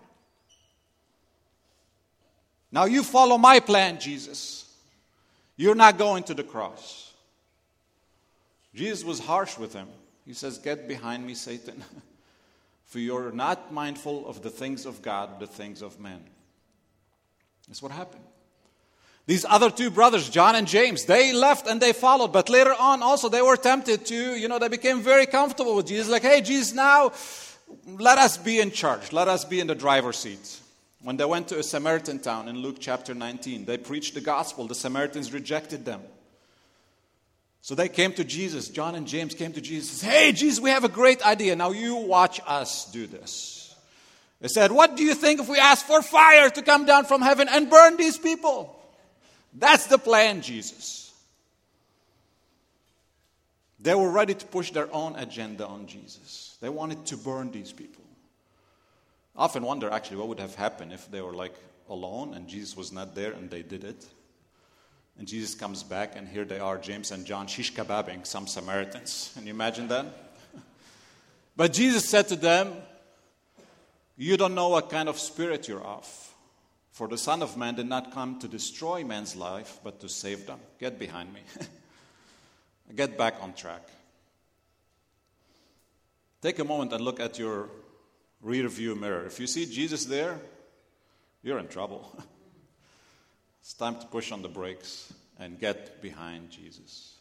[2.73, 4.64] Now you follow my plan, Jesus.
[5.57, 7.12] You're not going to the cross.
[8.75, 9.88] Jesus was harsh with him.
[10.27, 11.83] He says, Get behind me, Satan,
[12.85, 16.23] for you're not mindful of the things of God, the things of men.
[17.66, 18.25] That's what happened.
[19.29, 22.33] These other two brothers, John and James, they left and they followed.
[22.33, 25.87] But later on, also, they were tempted to, you know, they became very comfortable with
[25.87, 26.09] Jesus.
[26.09, 27.12] Like, hey, Jesus, now
[27.87, 29.12] let us be in charge.
[29.12, 30.61] Let us be in the driver's seat.
[31.03, 34.67] When they went to a Samaritan town in Luke chapter 19, they preached the gospel.
[34.67, 36.01] The Samaritans rejected them.
[37.61, 38.71] So they came to Jesus.
[38.71, 40.01] John and James came to Jesus.
[40.01, 41.55] Hey, Jesus, we have a great idea.
[41.55, 43.77] Now you watch us do this.
[44.41, 47.21] They said, What do you think if we ask for fire to come down from
[47.21, 48.77] heaven and burn these people?
[49.55, 51.09] That's the plan, Jesus.
[53.81, 56.57] They were ready to push their own agenda on Jesus.
[56.61, 58.03] They wanted to burn these people.
[59.37, 61.55] I often wonder actually what would have happened if they were like
[61.89, 64.05] alone and Jesus was not there and they did it.
[65.17, 69.33] And Jesus comes back and here they are, James and John, shish kebabbing some Samaritans.
[69.35, 70.07] Can you imagine that?
[71.57, 72.73] but Jesus said to them,
[74.17, 76.28] You don't know what kind of spirit you're of.
[76.99, 80.47] For the Son of Man did not come to destroy man's life, but to save
[80.47, 80.59] them.
[80.81, 81.43] Get behind me.
[82.97, 83.89] Get back on track.
[86.43, 87.69] Take a moment and look at your
[88.43, 89.25] rear view mirror.
[89.27, 90.41] If you see Jesus there,
[91.45, 92.21] you're in trouble.
[93.61, 97.15] it's time to push on the brakes and get behind Jesus.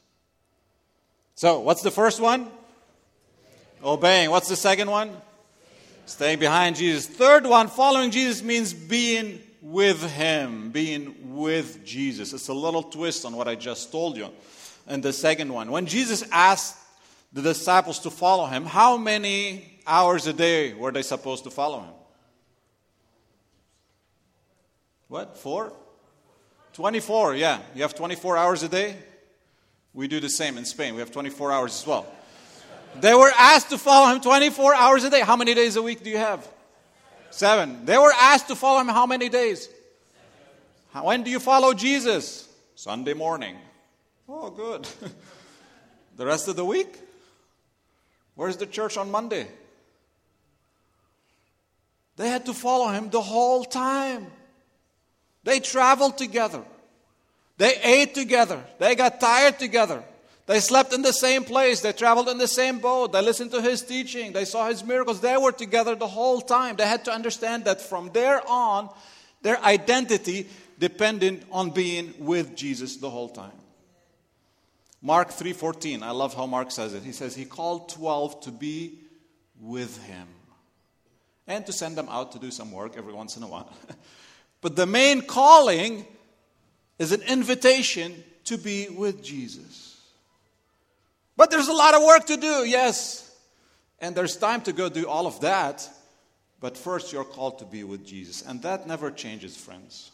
[1.36, 2.48] So, what's the first one?
[3.84, 4.32] Obeying.
[4.32, 5.12] What's the second one?
[6.08, 7.06] Staying behind Jesus.
[7.06, 12.34] Third one, following Jesus means being with Him, being with Jesus.
[12.34, 14.30] It's a little twist on what I just told you.
[14.88, 16.78] And the second one, when Jesus asked
[17.34, 21.82] the disciples to follow Him, how many hours a day were they supposed to follow
[21.82, 21.94] Him?
[25.10, 25.38] What?
[25.38, 25.74] Four?
[26.74, 27.60] 24, yeah.
[27.76, 28.96] You have 24 hours a day?
[29.94, 30.94] We do the same in Spain.
[30.94, 32.06] We have 24 hours as well.
[33.00, 35.22] They were asked to follow him 24 hours a day.
[35.22, 36.48] How many days a week do you have?
[37.30, 37.86] Seven.
[37.86, 39.70] They were asked to follow him how many days?
[40.94, 42.48] When do you follow Jesus?
[42.76, 43.56] Sunday morning.
[44.30, 44.88] Oh, good.
[46.18, 47.00] the rest of the week?
[48.36, 49.48] Where's the church on Monday?
[52.18, 54.28] They had to follow him the whole time.
[55.44, 56.64] They traveled together.
[57.58, 58.64] They ate together.
[58.80, 60.04] They got tired together.
[60.48, 61.82] They slept in the same place.
[61.82, 63.12] They traveled in the same boat.
[63.12, 64.32] They listened to his teaching.
[64.32, 65.20] They saw his miracles.
[65.20, 66.78] They were together the whole time.
[66.78, 68.90] They had to understand that from there on,
[69.42, 70.48] their identity
[70.80, 73.52] depended on being with Jesus the whole time.
[75.02, 76.02] Mark 3:14.
[76.02, 77.04] I love how Mark says it.
[77.04, 79.00] He says he called 12 to be
[79.60, 80.28] with him
[81.46, 83.72] and to send them out to do some work every once in a while.
[84.62, 86.06] but the main calling
[87.00, 89.87] is an invitation to be with Jesus.
[91.38, 93.24] But there's a lot of work to do, yes.
[94.00, 95.88] And there's time to go do all of that.
[96.60, 98.42] But first, you're called to be with Jesus.
[98.42, 100.12] And that never changes, friends.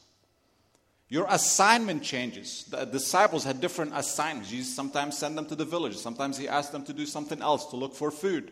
[1.07, 2.65] Your assignment changes.
[2.65, 4.49] The disciples had different assignments.
[4.49, 7.67] Jesus sometimes sent them to the village, sometimes he asked them to do something else,
[7.67, 8.51] to look for food,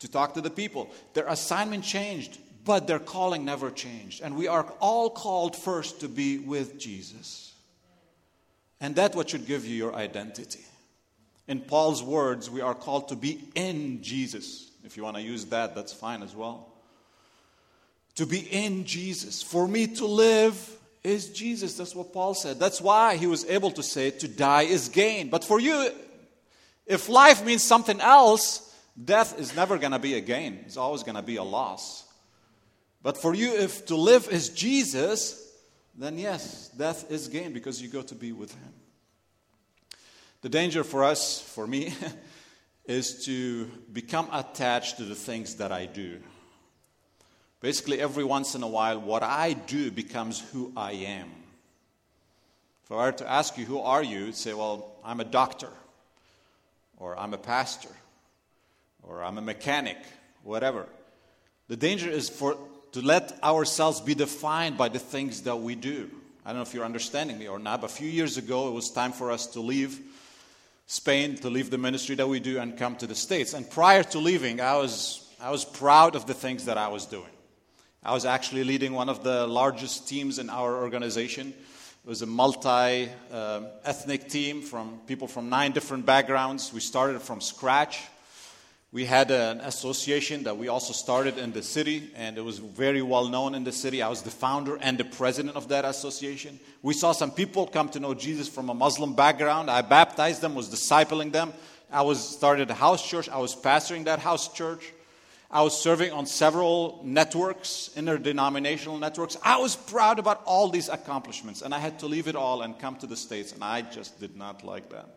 [0.00, 0.90] to talk to the people.
[1.14, 4.20] Their assignment changed, but their calling never changed.
[4.22, 7.54] And we are all called first to be with Jesus.
[8.80, 10.64] And that's what should give you your identity.
[11.48, 14.70] In Paul's words, we are called to be in Jesus.
[14.84, 16.68] If you want to use that, that's fine as well.
[18.16, 19.42] To be in Jesus.
[19.42, 21.76] For me to live is Jesus.
[21.76, 22.58] That's what Paul said.
[22.58, 25.28] That's why he was able to say, to die is gain.
[25.28, 25.90] But for you,
[26.86, 31.02] If life means something else, death is never going to be a gain, it's always
[31.02, 32.04] going to be a loss.
[33.02, 35.42] But for you, if to live is Jesus,
[35.96, 38.72] then yes, death is gain because you go to be with Him.
[40.46, 41.92] The danger for us, for me,
[42.86, 46.20] is to become attached to the things that I do.
[47.60, 51.28] Basically, every once in a while, what I do becomes who I am.
[52.84, 54.26] If I were to ask you, who are you?
[54.26, 55.70] You'd say, well, I'm a doctor,
[56.96, 57.90] or I'm a pastor,
[59.02, 59.98] or I'm a mechanic,
[60.44, 60.86] whatever.
[61.66, 62.56] The danger is for
[62.92, 66.08] to let ourselves be defined by the things that we do.
[66.44, 68.74] I don't know if you're understanding me or not, but a few years ago, it
[68.74, 70.00] was time for us to leave
[70.86, 73.54] Spain, to leave the ministry that we do, and come to the States.
[73.54, 77.06] And prior to leaving, I was, I was proud of the things that I was
[77.06, 77.30] doing.
[78.02, 81.48] I was actually leading one of the largest teams in our organization.
[81.48, 86.72] It was a multi uh, ethnic team from people from nine different backgrounds.
[86.72, 88.04] We started from scratch.
[88.96, 93.02] We had an association that we also started in the city, and it was very
[93.02, 94.00] well known in the city.
[94.00, 96.58] I was the founder and the president of that association.
[96.80, 99.70] We saw some people come to know Jesus from a Muslim background.
[99.70, 101.52] I baptized them, was discipling them.
[101.92, 103.28] I was started a house church.
[103.28, 104.94] I was pastoring that house church.
[105.50, 109.36] I was serving on several networks, interdenominational networks.
[109.42, 112.78] I was proud about all these accomplishments, and I had to leave it all and
[112.78, 115.10] come to the States, and I just did not like that.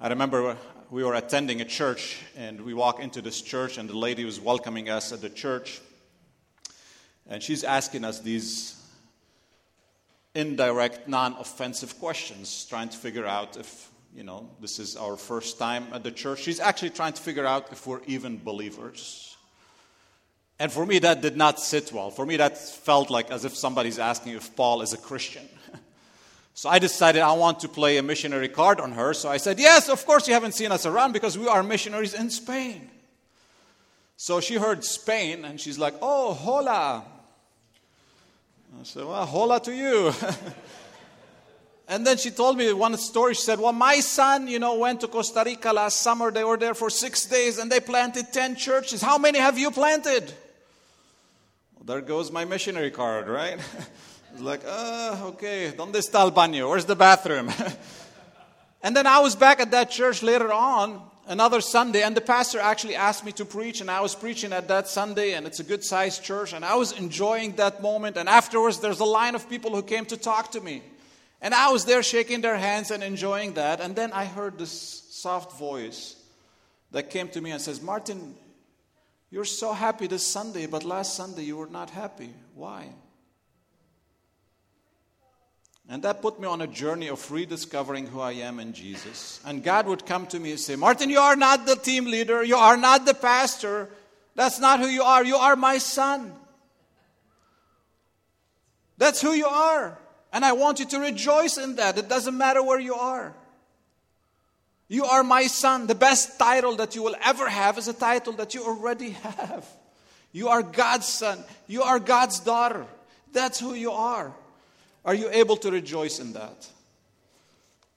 [0.00, 0.56] I remember
[0.90, 4.38] we were attending a church, and we walk into this church, and the lady was
[4.38, 5.80] welcoming us at the church,
[7.28, 8.80] and she's asking us these
[10.34, 15.58] indirect, non offensive questions, trying to figure out if, you know, this is our first
[15.58, 16.40] time at the church.
[16.40, 19.36] She's actually trying to figure out if we're even believers.
[20.58, 22.10] And for me, that did not sit well.
[22.10, 25.48] For me, that felt like as if somebody's asking if Paul is a Christian.
[26.56, 29.12] So I decided I want to play a missionary card on her.
[29.12, 32.14] So I said, Yes, of course you haven't seen us around because we are missionaries
[32.14, 32.90] in Spain.
[34.16, 37.04] So she heard Spain and she's like, Oh, hola.
[38.80, 40.14] I said, Well, hola to you.
[41.88, 43.34] and then she told me one story.
[43.34, 46.30] She said, Well, my son, you know, went to Costa Rica last summer.
[46.30, 49.02] They were there for six days and they planted 10 churches.
[49.02, 50.32] How many have you planted?
[51.74, 53.60] Well, there goes my missionary card, right?
[54.40, 56.68] like, uh, okay, ¿dónde está el baño?
[56.68, 57.50] Where's the bathroom?
[58.82, 62.60] and then I was back at that church later on, another Sunday, and the pastor
[62.60, 65.64] actually asked me to preach, and I was preaching at that Sunday, and it's a
[65.64, 68.16] good sized church, and I was enjoying that moment.
[68.16, 70.82] And afterwards, there's a line of people who came to talk to me.
[71.40, 73.80] And I was there shaking their hands and enjoying that.
[73.80, 74.72] And then I heard this
[75.10, 76.16] soft voice
[76.92, 78.34] that came to me and says, Martin,
[79.30, 82.32] you're so happy this Sunday, but last Sunday you were not happy.
[82.54, 82.88] Why?
[85.88, 89.40] And that put me on a journey of rediscovering who I am in Jesus.
[89.46, 92.42] And God would come to me and say, Martin, you are not the team leader.
[92.42, 93.88] You are not the pastor.
[94.34, 95.24] That's not who you are.
[95.24, 96.32] You are my son.
[98.98, 99.96] That's who you are.
[100.32, 101.96] And I want you to rejoice in that.
[101.98, 103.32] It doesn't matter where you are.
[104.88, 105.86] You are my son.
[105.86, 109.66] The best title that you will ever have is a title that you already have.
[110.32, 111.42] You are God's son.
[111.68, 112.86] You are God's daughter.
[113.32, 114.32] That's who you are.
[115.06, 116.68] Are you able to rejoice in that?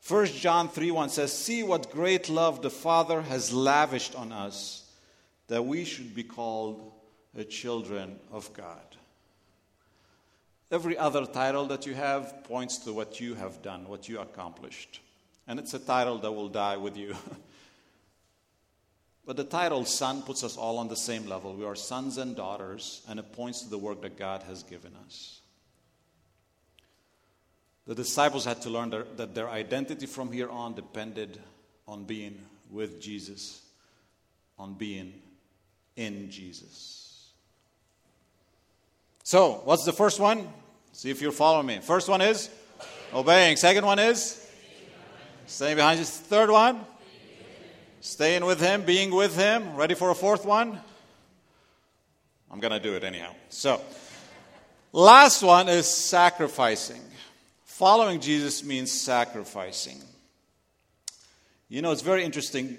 [0.07, 4.89] 1 John 3 1 says, See what great love the Father has lavished on us,
[5.47, 6.93] that we should be called
[7.33, 8.95] the children of God.
[10.71, 15.01] Every other title that you have points to what you have done, what you accomplished.
[15.47, 17.15] And it's a title that will die with you.
[19.25, 21.55] but the title son puts us all on the same level.
[21.55, 24.91] We are sons and daughters, and it points to the work that God has given
[25.07, 25.38] us.
[27.89, 31.39] The disciples had to learn that their identity from here on depended
[31.87, 33.63] on being with Jesus,
[34.59, 35.11] on being
[35.95, 37.31] in Jesus.
[39.23, 40.47] So, what's the first one?
[40.91, 41.79] See if you're following me.
[41.79, 42.51] First one is
[43.11, 43.57] obeying.
[43.57, 44.47] Second one is
[45.47, 46.15] staying behind Jesus.
[46.15, 46.81] Third one,
[48.01, 49.75] staying with Him, being with Him.
[49.75, 50.79] Ready for a fourth one?
[52.51, 53.33] I'm going to do it anyhow.
[53.49, 53.81] So,
[54.93, 57.01] last one is sacrificing.
[57.79, 60.01] Following Jesus means sacrificing.
[61.69, 62.77] You know, it's very interesting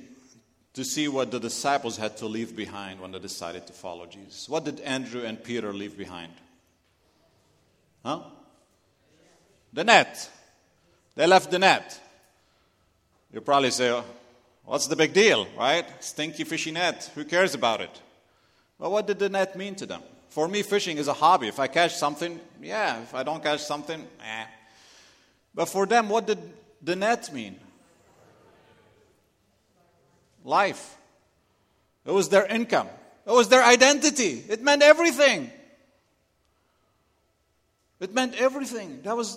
[0.74, 4.46] to see what the disciples had to leave behind when they decided to follow Jesus.
[4.46, 6.34] What did Andrew and Peter leave behind?
[8.04, 8.24] Huh?
[9.72, 10.28] The net.
[11.14, 11.98] They left the net.
[13.32, 14.02] You probably say,
[14.66, 15.86] What's the big deal, right?
[16.04, 17.10] Stinky fishy net.
[17.14, 18.02] Who cares about it?
[18.78, 20.02] Well, what did the net mean to them?
[20.28, 21.48] For me, fishing is a hobby.
[21.48, 23.00] If I catch something, yeah.
[23.00, 24.44] If I don't catch something, eh.
[25.54, 26.38] But for them, what did
[26.82, 27.56] the net mean?
[30.44, 30.96] life.
[32.04, 32.88] It was their income.
[33.26, 34.44] It was their identity.
[34.48, 35.50] It meant everything.
[38.00, 39.02] It meant everything.
[39.02, 39.36] That was,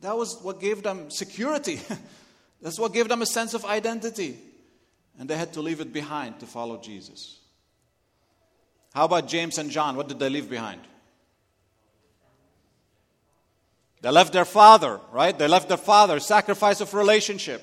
[0.00, 1.80] that was what gave them security.
[2.62, 4.38] That's what gave them a sense of identity.
[5.18, 7.40] And they had to leave it behind to follow Jesus.
[8.94, 9.96] How about James and John?
[9.96, 10.80] What did they leave behind?
[14.04, 15.36] They left their father, right?
[15.36, 17.62] They left their father, sacrifice of relationship.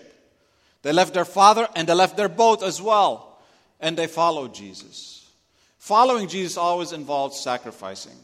[0.82, 3.40] They left their father and they left their boat as well.
[3.80, 5.30] And they followed Jesus.
[5.78, 8.18] Following Jesus always involves sacrificing.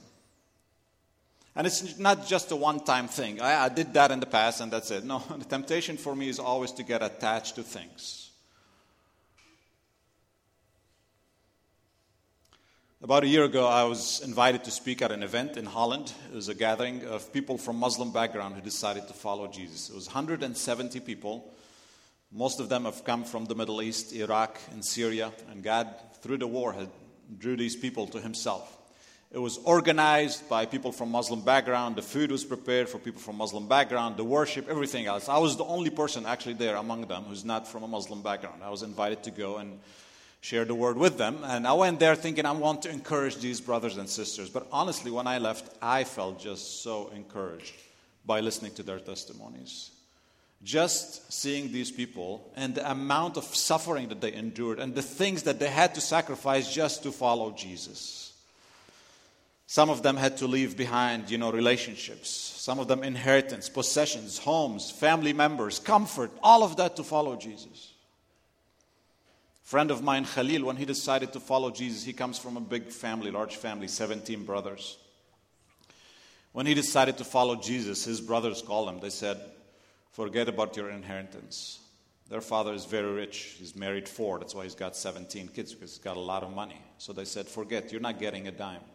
[1.56, 3.40] And it's not just a one time thing.
[3.40, 5.04] I, I, did that in the past and that's it.
[5.04, 8.27] No, the temptation for me is always to get attached to things.
[13.08, 16.12] About a year ago, I was invited to speak at an event in Holland.
[16.30, 19.90] It was a gathering of people from Muslim background who decided to follow Jesus.
[19.90, 21.54] It was 170 people.
[22.34, 25.32] Most of them have come from the Middle East, Iraq, and Syria.
[25.50, 25.88] And God,
[26.22, 26.90] through the war, had
[27.40, 28.78] drew these people to Himself.
[29.32, 31.96] It was organized by people from Muslim background.
[31.96, 35.30] The food was prepared for people from Muslim background, the worship, everything else.
[35.30, 38.64] I was the only person actually there among them who's not from a Muslim background.
[38.66, 39.80] I was invited to go and
[40.42, 41.40] share the word with them.
[41.44, 44.50] And I went there thinking I want to encourage these brothers and sisters.
[44.50, 47.74] But honestly, when I left, I felt just so encouraged
[48.26, 49.92] by listening to their testimonies.
[50.64, 55.44] Just seeing these people and the amount of suffering that they endured and the things
[55.44, 58.34] that they had to sacrifice just to follow Jesus.
[59.68, 62.30] Some of them had to leave behind, you know, relationships.
[62.30, 67.94] Some of them inheritance, possessions, homes, family members, comfort, all of that to follow Jesus.
[69.68, 72.90] Friend of mine, Khalil, when he decided to follow Jesus, he comes from a big
[72.90, 74.98] family, large family, 17 brothers.
[76.54, 79.02] When he decided to follow Jesus, his brothers called him.
[79.02, 79.38] They said,
[80.14, 81.80] Forget about your inheritance.
[82.30, 83.58] Their father is very rich.
[83.60, 84.40] He's married four.
[84.40, 86.82] That's why he's got 17 kids, because he's got a lot of money.
[86.98, 88.86] So they said, Forget, you're not getting a dime.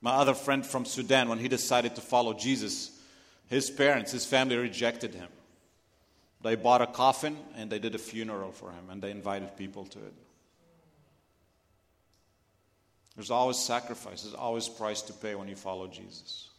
[0.00, 2.96] My other friend from Sudan, when he decided to follow Jesus,
[3.48, 5.30] his parents, his family rejected him.
[6.42, 9.84] They bought a coffin and they did a funeral for him and they invited people
[9.86, 10.14] to it.
[13.16, 16.50] There's always sacrifice, there's always price to pay when you follow Jesus.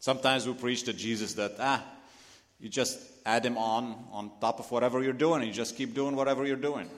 [0.00, 1.82] Sometimes we preach to Jesus that, ah,
[2.58, 5.94] you just add him on on top of whatever you're doing, and you just keep
[5.94, 6.88] doing whatever you're doing.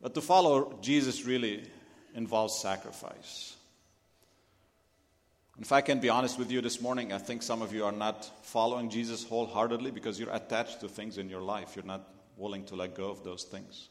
[0.00, 1.64] But to follow Jesus really
[2.14, 3.55] involves sacrifice.
[5.60, 7.92] If I can be honest with you this morning, I think some of you are
[7.92, 11.74] not following Jesus wholeheartedly because you're attached to things in your life.
[11.74, 13.88] You're not willing to let go of those things.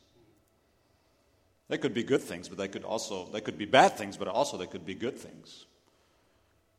[1.68, 4.28] They could be good things, but they could also they could be bad things, but
[4.28, 5.66] also they could be good things.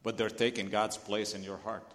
[0.05, 1.91] But they're taking God's place in your heart.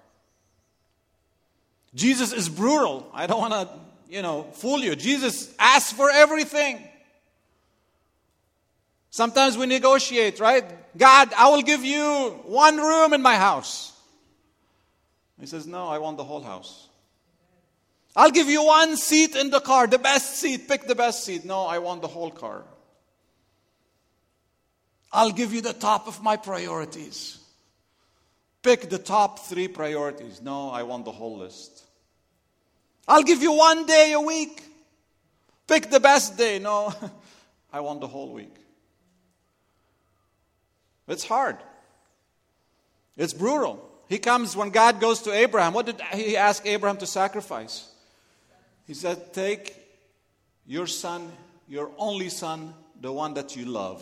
[1.95, 3.09] Jesus is brutal.
[3.13, 3.69] I don't want to,
[4.09, 4.95] you know, fool you.
[4.97, 6.85] Jesus asks for everything.
[9.11, 10.63] Sometimes we negotiate, right?
[10.97, 13.91] God, I will give you one room in my house.
[15.39, 16.87] He says, No, I want the whole house.
[18.15, 20.67] I'll give you one seat in the car, the best seat.
[20.67, 21.45] Pick the best seat.
[21.45, 22.63] No, I want the whole car.
[25.11, 27.37] I'll give you the top of my priorities.
[28.63, 30.41] Pick the top three priorities.
[30.41, 31.83] No, I want the whole list.
[33.07, 34.63] I'll give you one day a week.
[35.67, 36.59] Pick the best day.
[36.59, 36.93] No,
[37.73, 38.55] I want the whole week.
[41.11, 41.57] It's hard.
[43.17, 43.85] It's brutal.
[44.07, 45.73] He comes when God goes to Abraham.
[45.73, 47.89] What did he ask Abraham to sacrifice?
[48.87, 49.75] He said, Take
[50.65, 51.31] your son,
[51.67, 54.01] your only son, the one that you love.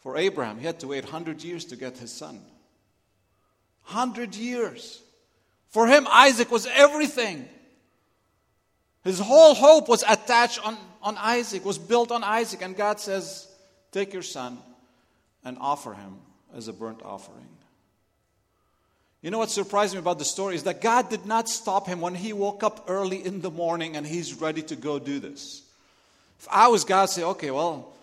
[0.00, 2.40] For Abraham, he had to wait 100 years to get his son.
[3.86, 5.02] 100 years.
[5.70, 7.48] For him, Isaac was everything.
[9.02, 12.60] His whole hope was attached on, on Isaac, was built on Isaac.
[12.62, 13.48] And God says,
[13.90, 14.58] Take your son,
[15.44, 16.16] and offer him
[16.54, 17.48] as a burnt offering.
[19.22, 22.02] You know what surprised me about the story is that God did not stop him
[22.02, 25.62] when he woke up early in the morning and he's ready to go do this.
[26.38, 27.94] If I was God, I'd say, okay, well,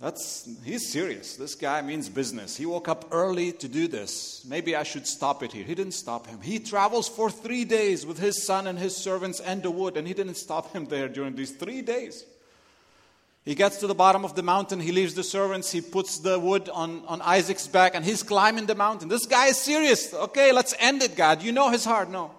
[0.00, 1.36] that's he's serious.
[1.36, 2.56] This guy means business.
[2.56, 4.44] He woke up early to do this.
[4.48, 5.64] Maybe I should stop it here.
[5.64, 6.40] He didn't stop him.
[6.40, 10.06] He travels for three days with his son and his servants and the wood, and
[10.06, 12.24] he didn't stop him there during these three days.
[13.44, 16.38] He gets to the bottom of the mountain, he leaves the servants, he puts the
[16.38, 19.08] wood on, on Isaac's back, and he's climbing the mountain.
[19.08, 20.12] This guy is serious.
[20.12, 21.42] Okay, let's end it, God.
[21.42, 22.10] You know his heart.
[22.10, 22.32] No.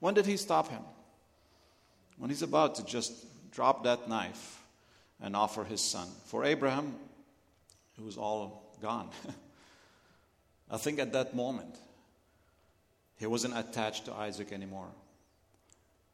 [0.00, 0.82] When did he stop him?
[2.18, 3.12] When he's about to just
[3.50, 4.60] drop that knife
[5.20, 6.08] and offer his son.
[6.26, 6.94] For Abraham,
[7.96, 9.08] it was all gone.
[10.70, 11.74] I think at that moment,
[13.18, 14.88] he wasn't attached to Isaac anymore.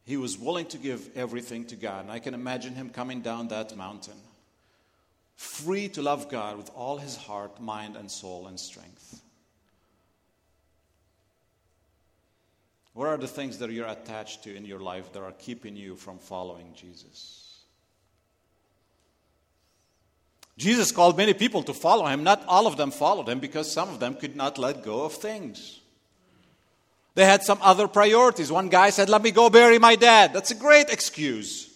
[0.04, 2.04] he was willing to give everything to God.
[2.04, 4.16] And I can imagine him coming down that mountain,
[5.38, 9.22] free to love God with all his heart, mind, and soul and strength.
[12.92, 15.94] What are the things that you're attached to in your life that are keeping you
[15.94, 17.60] from following Jesus?
[20.56, 22.24] Jesus called many people to follow him.
[22.24, 25.12] Not all of them followed him because some of them could not let go of
[25.12, 25.78] things.
[27.14, 28.50] They had some other priorities.
[28.50, 30.32] One guy said, Let me go bury my dad.
[30.32, 31.67] That's a great excuse.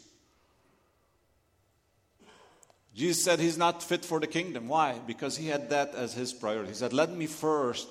[2.95, 4.69] Jesus said he's not fit for the kingdom.
[4.69, 4.99] Why?
[5.07, 6.69] Because he had that as his priority.
[6.69, 7.89] He said, Let me first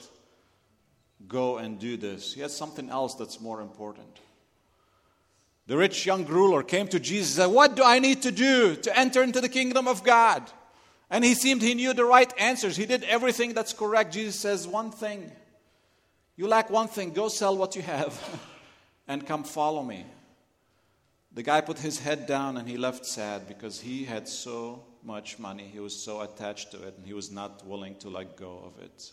[1.28, 2.34] go and do this.
[2.34, 4.20] He had something else that's more important.
[5.68, 8.76] The rich young ruler came to Jesus and said, What do I need to do
[8.76, 10.44] to enter into the kingdom of God?
[11.10, 12.78] And he seemed he knew the right answers.
[12.78, 14.14] He did everything that's correct.
[14.14, 15.32] Jesus says, One thing.
[16.38, 17.12] You lack one thing.
[17.12, 18.40] Go sell what you have
[19.08, 20.06] and come follow me.
[21.34, 25.40] The guy put his head down and he left sad because he had so much
[25.40, 25.70] money.
[25.72, 28.84] He was so attached to it and he was not willing to let go of
[28.84, 29.12] it.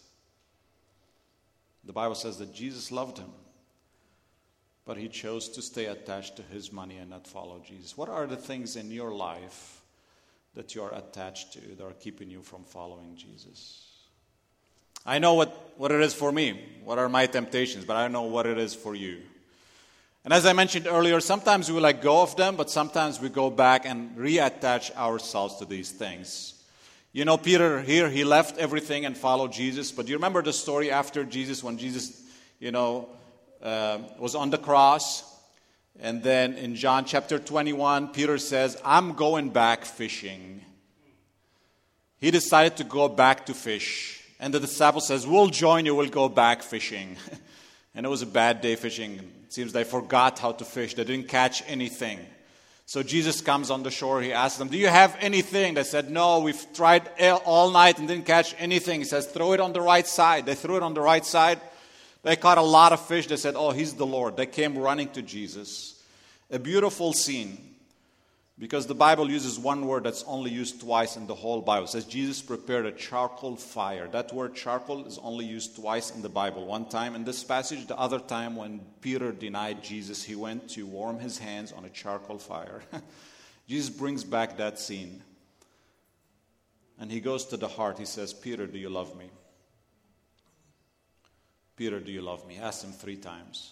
[1.84, 3.30] The Bible says that Jesus loved him,
[4.84, 7.96] but he chose to stay attached to his money and not follow Jesus.
[7.96, 9.78] What are the things in your life?
[10.58, 13.86] that you are attached to that are keeping you from following Jesus.
[15.06, 18.22] I know what, what it is for me, what are my temptations, but I know
[18.22, 19.20] what it is for you.
[20.28, 23.48] And as I mentioned earlier, sometimes we let go of them, but sometimes we go
[23.48, 26.52] back and reattach ourselves to these things.
[27.14, 29.90] You know, Peter here, he left everything and followed Jesus.
[29.90, 32.22] But do you remember the story after Jesus, when Jesus,
[32.60, 33.08] you know,
[33.62, 35.24] uh, was on the cross?
[35.98, 40.60] And then in John chapter 21, Peter says, I'm going back fishing.
[42.18, 44.22] He decided to go back to fish.
[44.38, 47.16] And the disciple says, We'll join you, we'll go back fishing.
[47.98, 49.16] and it was a bad day fishing.
[49.16, 52.20] It seems they forgot how to fish, they didn't catch anything.
[52.86, 54.22] So Jesus comes on the shore.
[54.22, 55.74] He asks them, Do you have anything?
[55.74, 57.10] They said, No, we've tried
[57.44, 59.00] all night and didn't catch anything.
[59.00, 60.46] He says, Throw it on the right side.
[60.46, 61.60] They threw it on the right side.
[62.22, 63.26] They caught a lot of fish.
[63.26, 64.36] They said, Oh, he's the Lord.
[64.36, 66.00] They came running to Jesus.
[66.52, 67.67] A beautiful scene
[68.58, 71.84] because the Bible uses one word that's only used twice in the whole Bible.
[71.84, 74.08] It says Jesus prepared a charcoal fire.
[74.08, 76.66] That word charcoal is only used twice in the Bible.
[76.66, 80.86] One time in this passage, the other time when Peter denied Jesus, he went to
[80.86, 82.82] warm his hands on a charcoal fire.
[83.68, 85.22] Jesus brings back that scene.
[86.98, 87.98] And he goes to the heart.
[87.98, 89.30] He says, Peter, do you love me?
[91.76, 92.54] Peter, do you love me?
[92.54, 93.70] He asked him three times.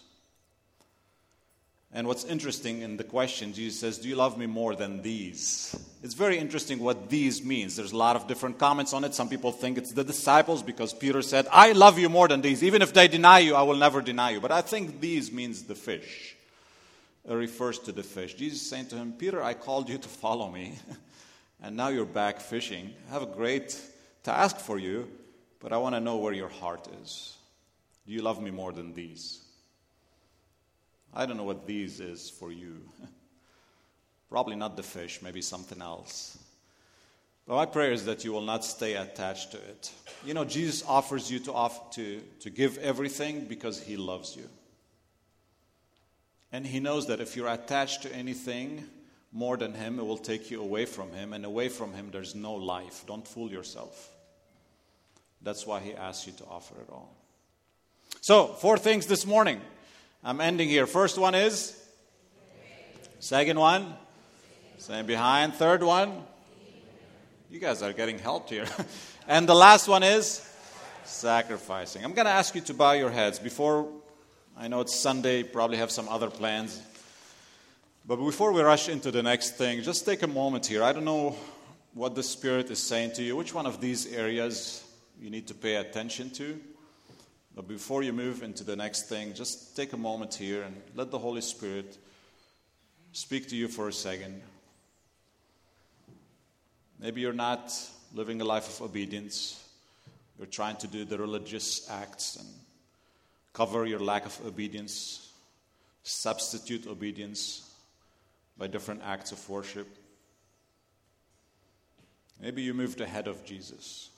[1.93, 5.75] And what's interesting in the question, Jesus says, Do you love me more than these?
[6.03, 7.77] It's very interesting what these means.
[7.77, 9.15] There's a lot of different comments on it.
[9.15, 12.63] Some people think it's the disciples because Peter said, I love you more than these.
[12.63, 14.41] Even if they deny you, I will never deny you.
[14.41, 16.37] But I think these means the fish.
[17.29, 18.35] It refers to the fish.
[18.35, 20.75] Jesus saying to him, Peter, I called you to follow me,
[21.63, 22.93] and now you're back fishing.
[23.09, 23.81] I have a great
[24.23, 25.09] task for you,
[25.61, 27.37] but I want to know where your heart is.
[28.07, 29.46] Do you love me more than these?
[31.17, 32.83] I don't know what these is for you.
[34.29, 36.39] Probably not the fish, maybe something else.
[37.49, 39.91] But my prayer is that you will not stay attached to it.
[40.27, 44.47] You know, Jesus offers you to, off, to, to give everything because he loves you.
[46.53, 48.85] And he knows that if you're attached to anything
[49.33, 51.33] more than him, it will take you away from him.
[51.33, 53.05] And away from him, there's no life.
[53.07, 54.11] Don't fool yourself.
[55.41, 57.17] That's why he asks you to offer it all.
[58.21, 59.63] So, four things this morning.
[60.27, 60.89] I'm ending here.
[60.89, 61.81] First one is?
[63.21, 63.95] Second one?
[64.77, 65.55] Same behind.
[65.55, 66.25] Third one?
[67.49, 68.67] You guys are getting helped here.
[69.29, 70.45] and the last one is?
[71.05, 72.05] Sacrificing.
[72.05, 73.89] I'm going to ask you to bow your heads before,
[74.57, 76.83] I know it's Sunday, probably have some other plans.
[78.05, 80.83] But before we rush into the next thing, just take a moment here.
[80.83, 81.37] I don't know
[81.95, 84.83] what the Spirit is saying to you, which one of these areas
[85.21, 86.61] you need to pay attention to.
[87.57, 91.11] But before you move into the next thing, just take a moment here and let
[91.11, 91.97] the Holy Spirit
[93.13, 94.43] speak to you for a second.
[97.01, 97.75] Maybe you're not
[98.15, 99.63] living a life of obedience.
[100.37, 102.47] You're trying to do the religious acts and
[103.55, 105.33] cover your lack of obedience,
[106.03, 107.71] substitute obedience
[108.59, 109.89] by different acts of worship.
[112.39, 114.11] Maybe you moved ahead of Jesus.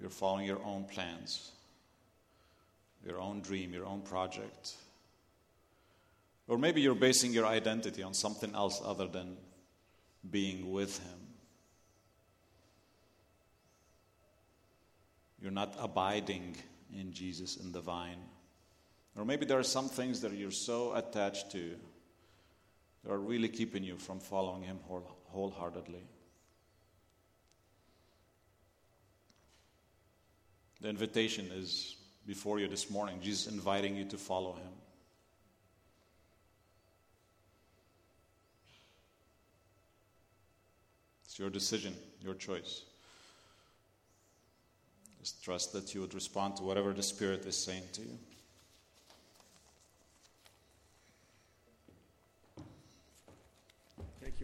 [0.00, 1.52] You're following your own plans,
[3.06, 4.74] your own dream, your own project.
[6.48, 9.36] Or maybe you're basing your identity on something else other than
[10.30, 11.18] being with Him.
[15.40, 16.56] You're not abiding
[16.98, 18.18] in Jesus in the vine.
[19.16, 21.76] Or maybe there are some things that you're so attached to
[23.04, 24.78] that are really keeping you from following Him
[25.28, 26.02] wholeheartedly.
[30.80, 33.20] The invitation is before you this morning.
[33.22, 34.72] Jesus inviting you to follow Him.
[41.24, 42.82] It's your decision, your choice.
[45.20, 48.18] Just trust that you would respond to whatever the Spirit is saying to you.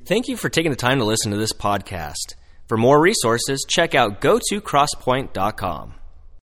[0.04, 2.34] Thank you for taking the time to listen to this podcast.
[2.68, 5.94] For more resources, check out go to crosspoint.com.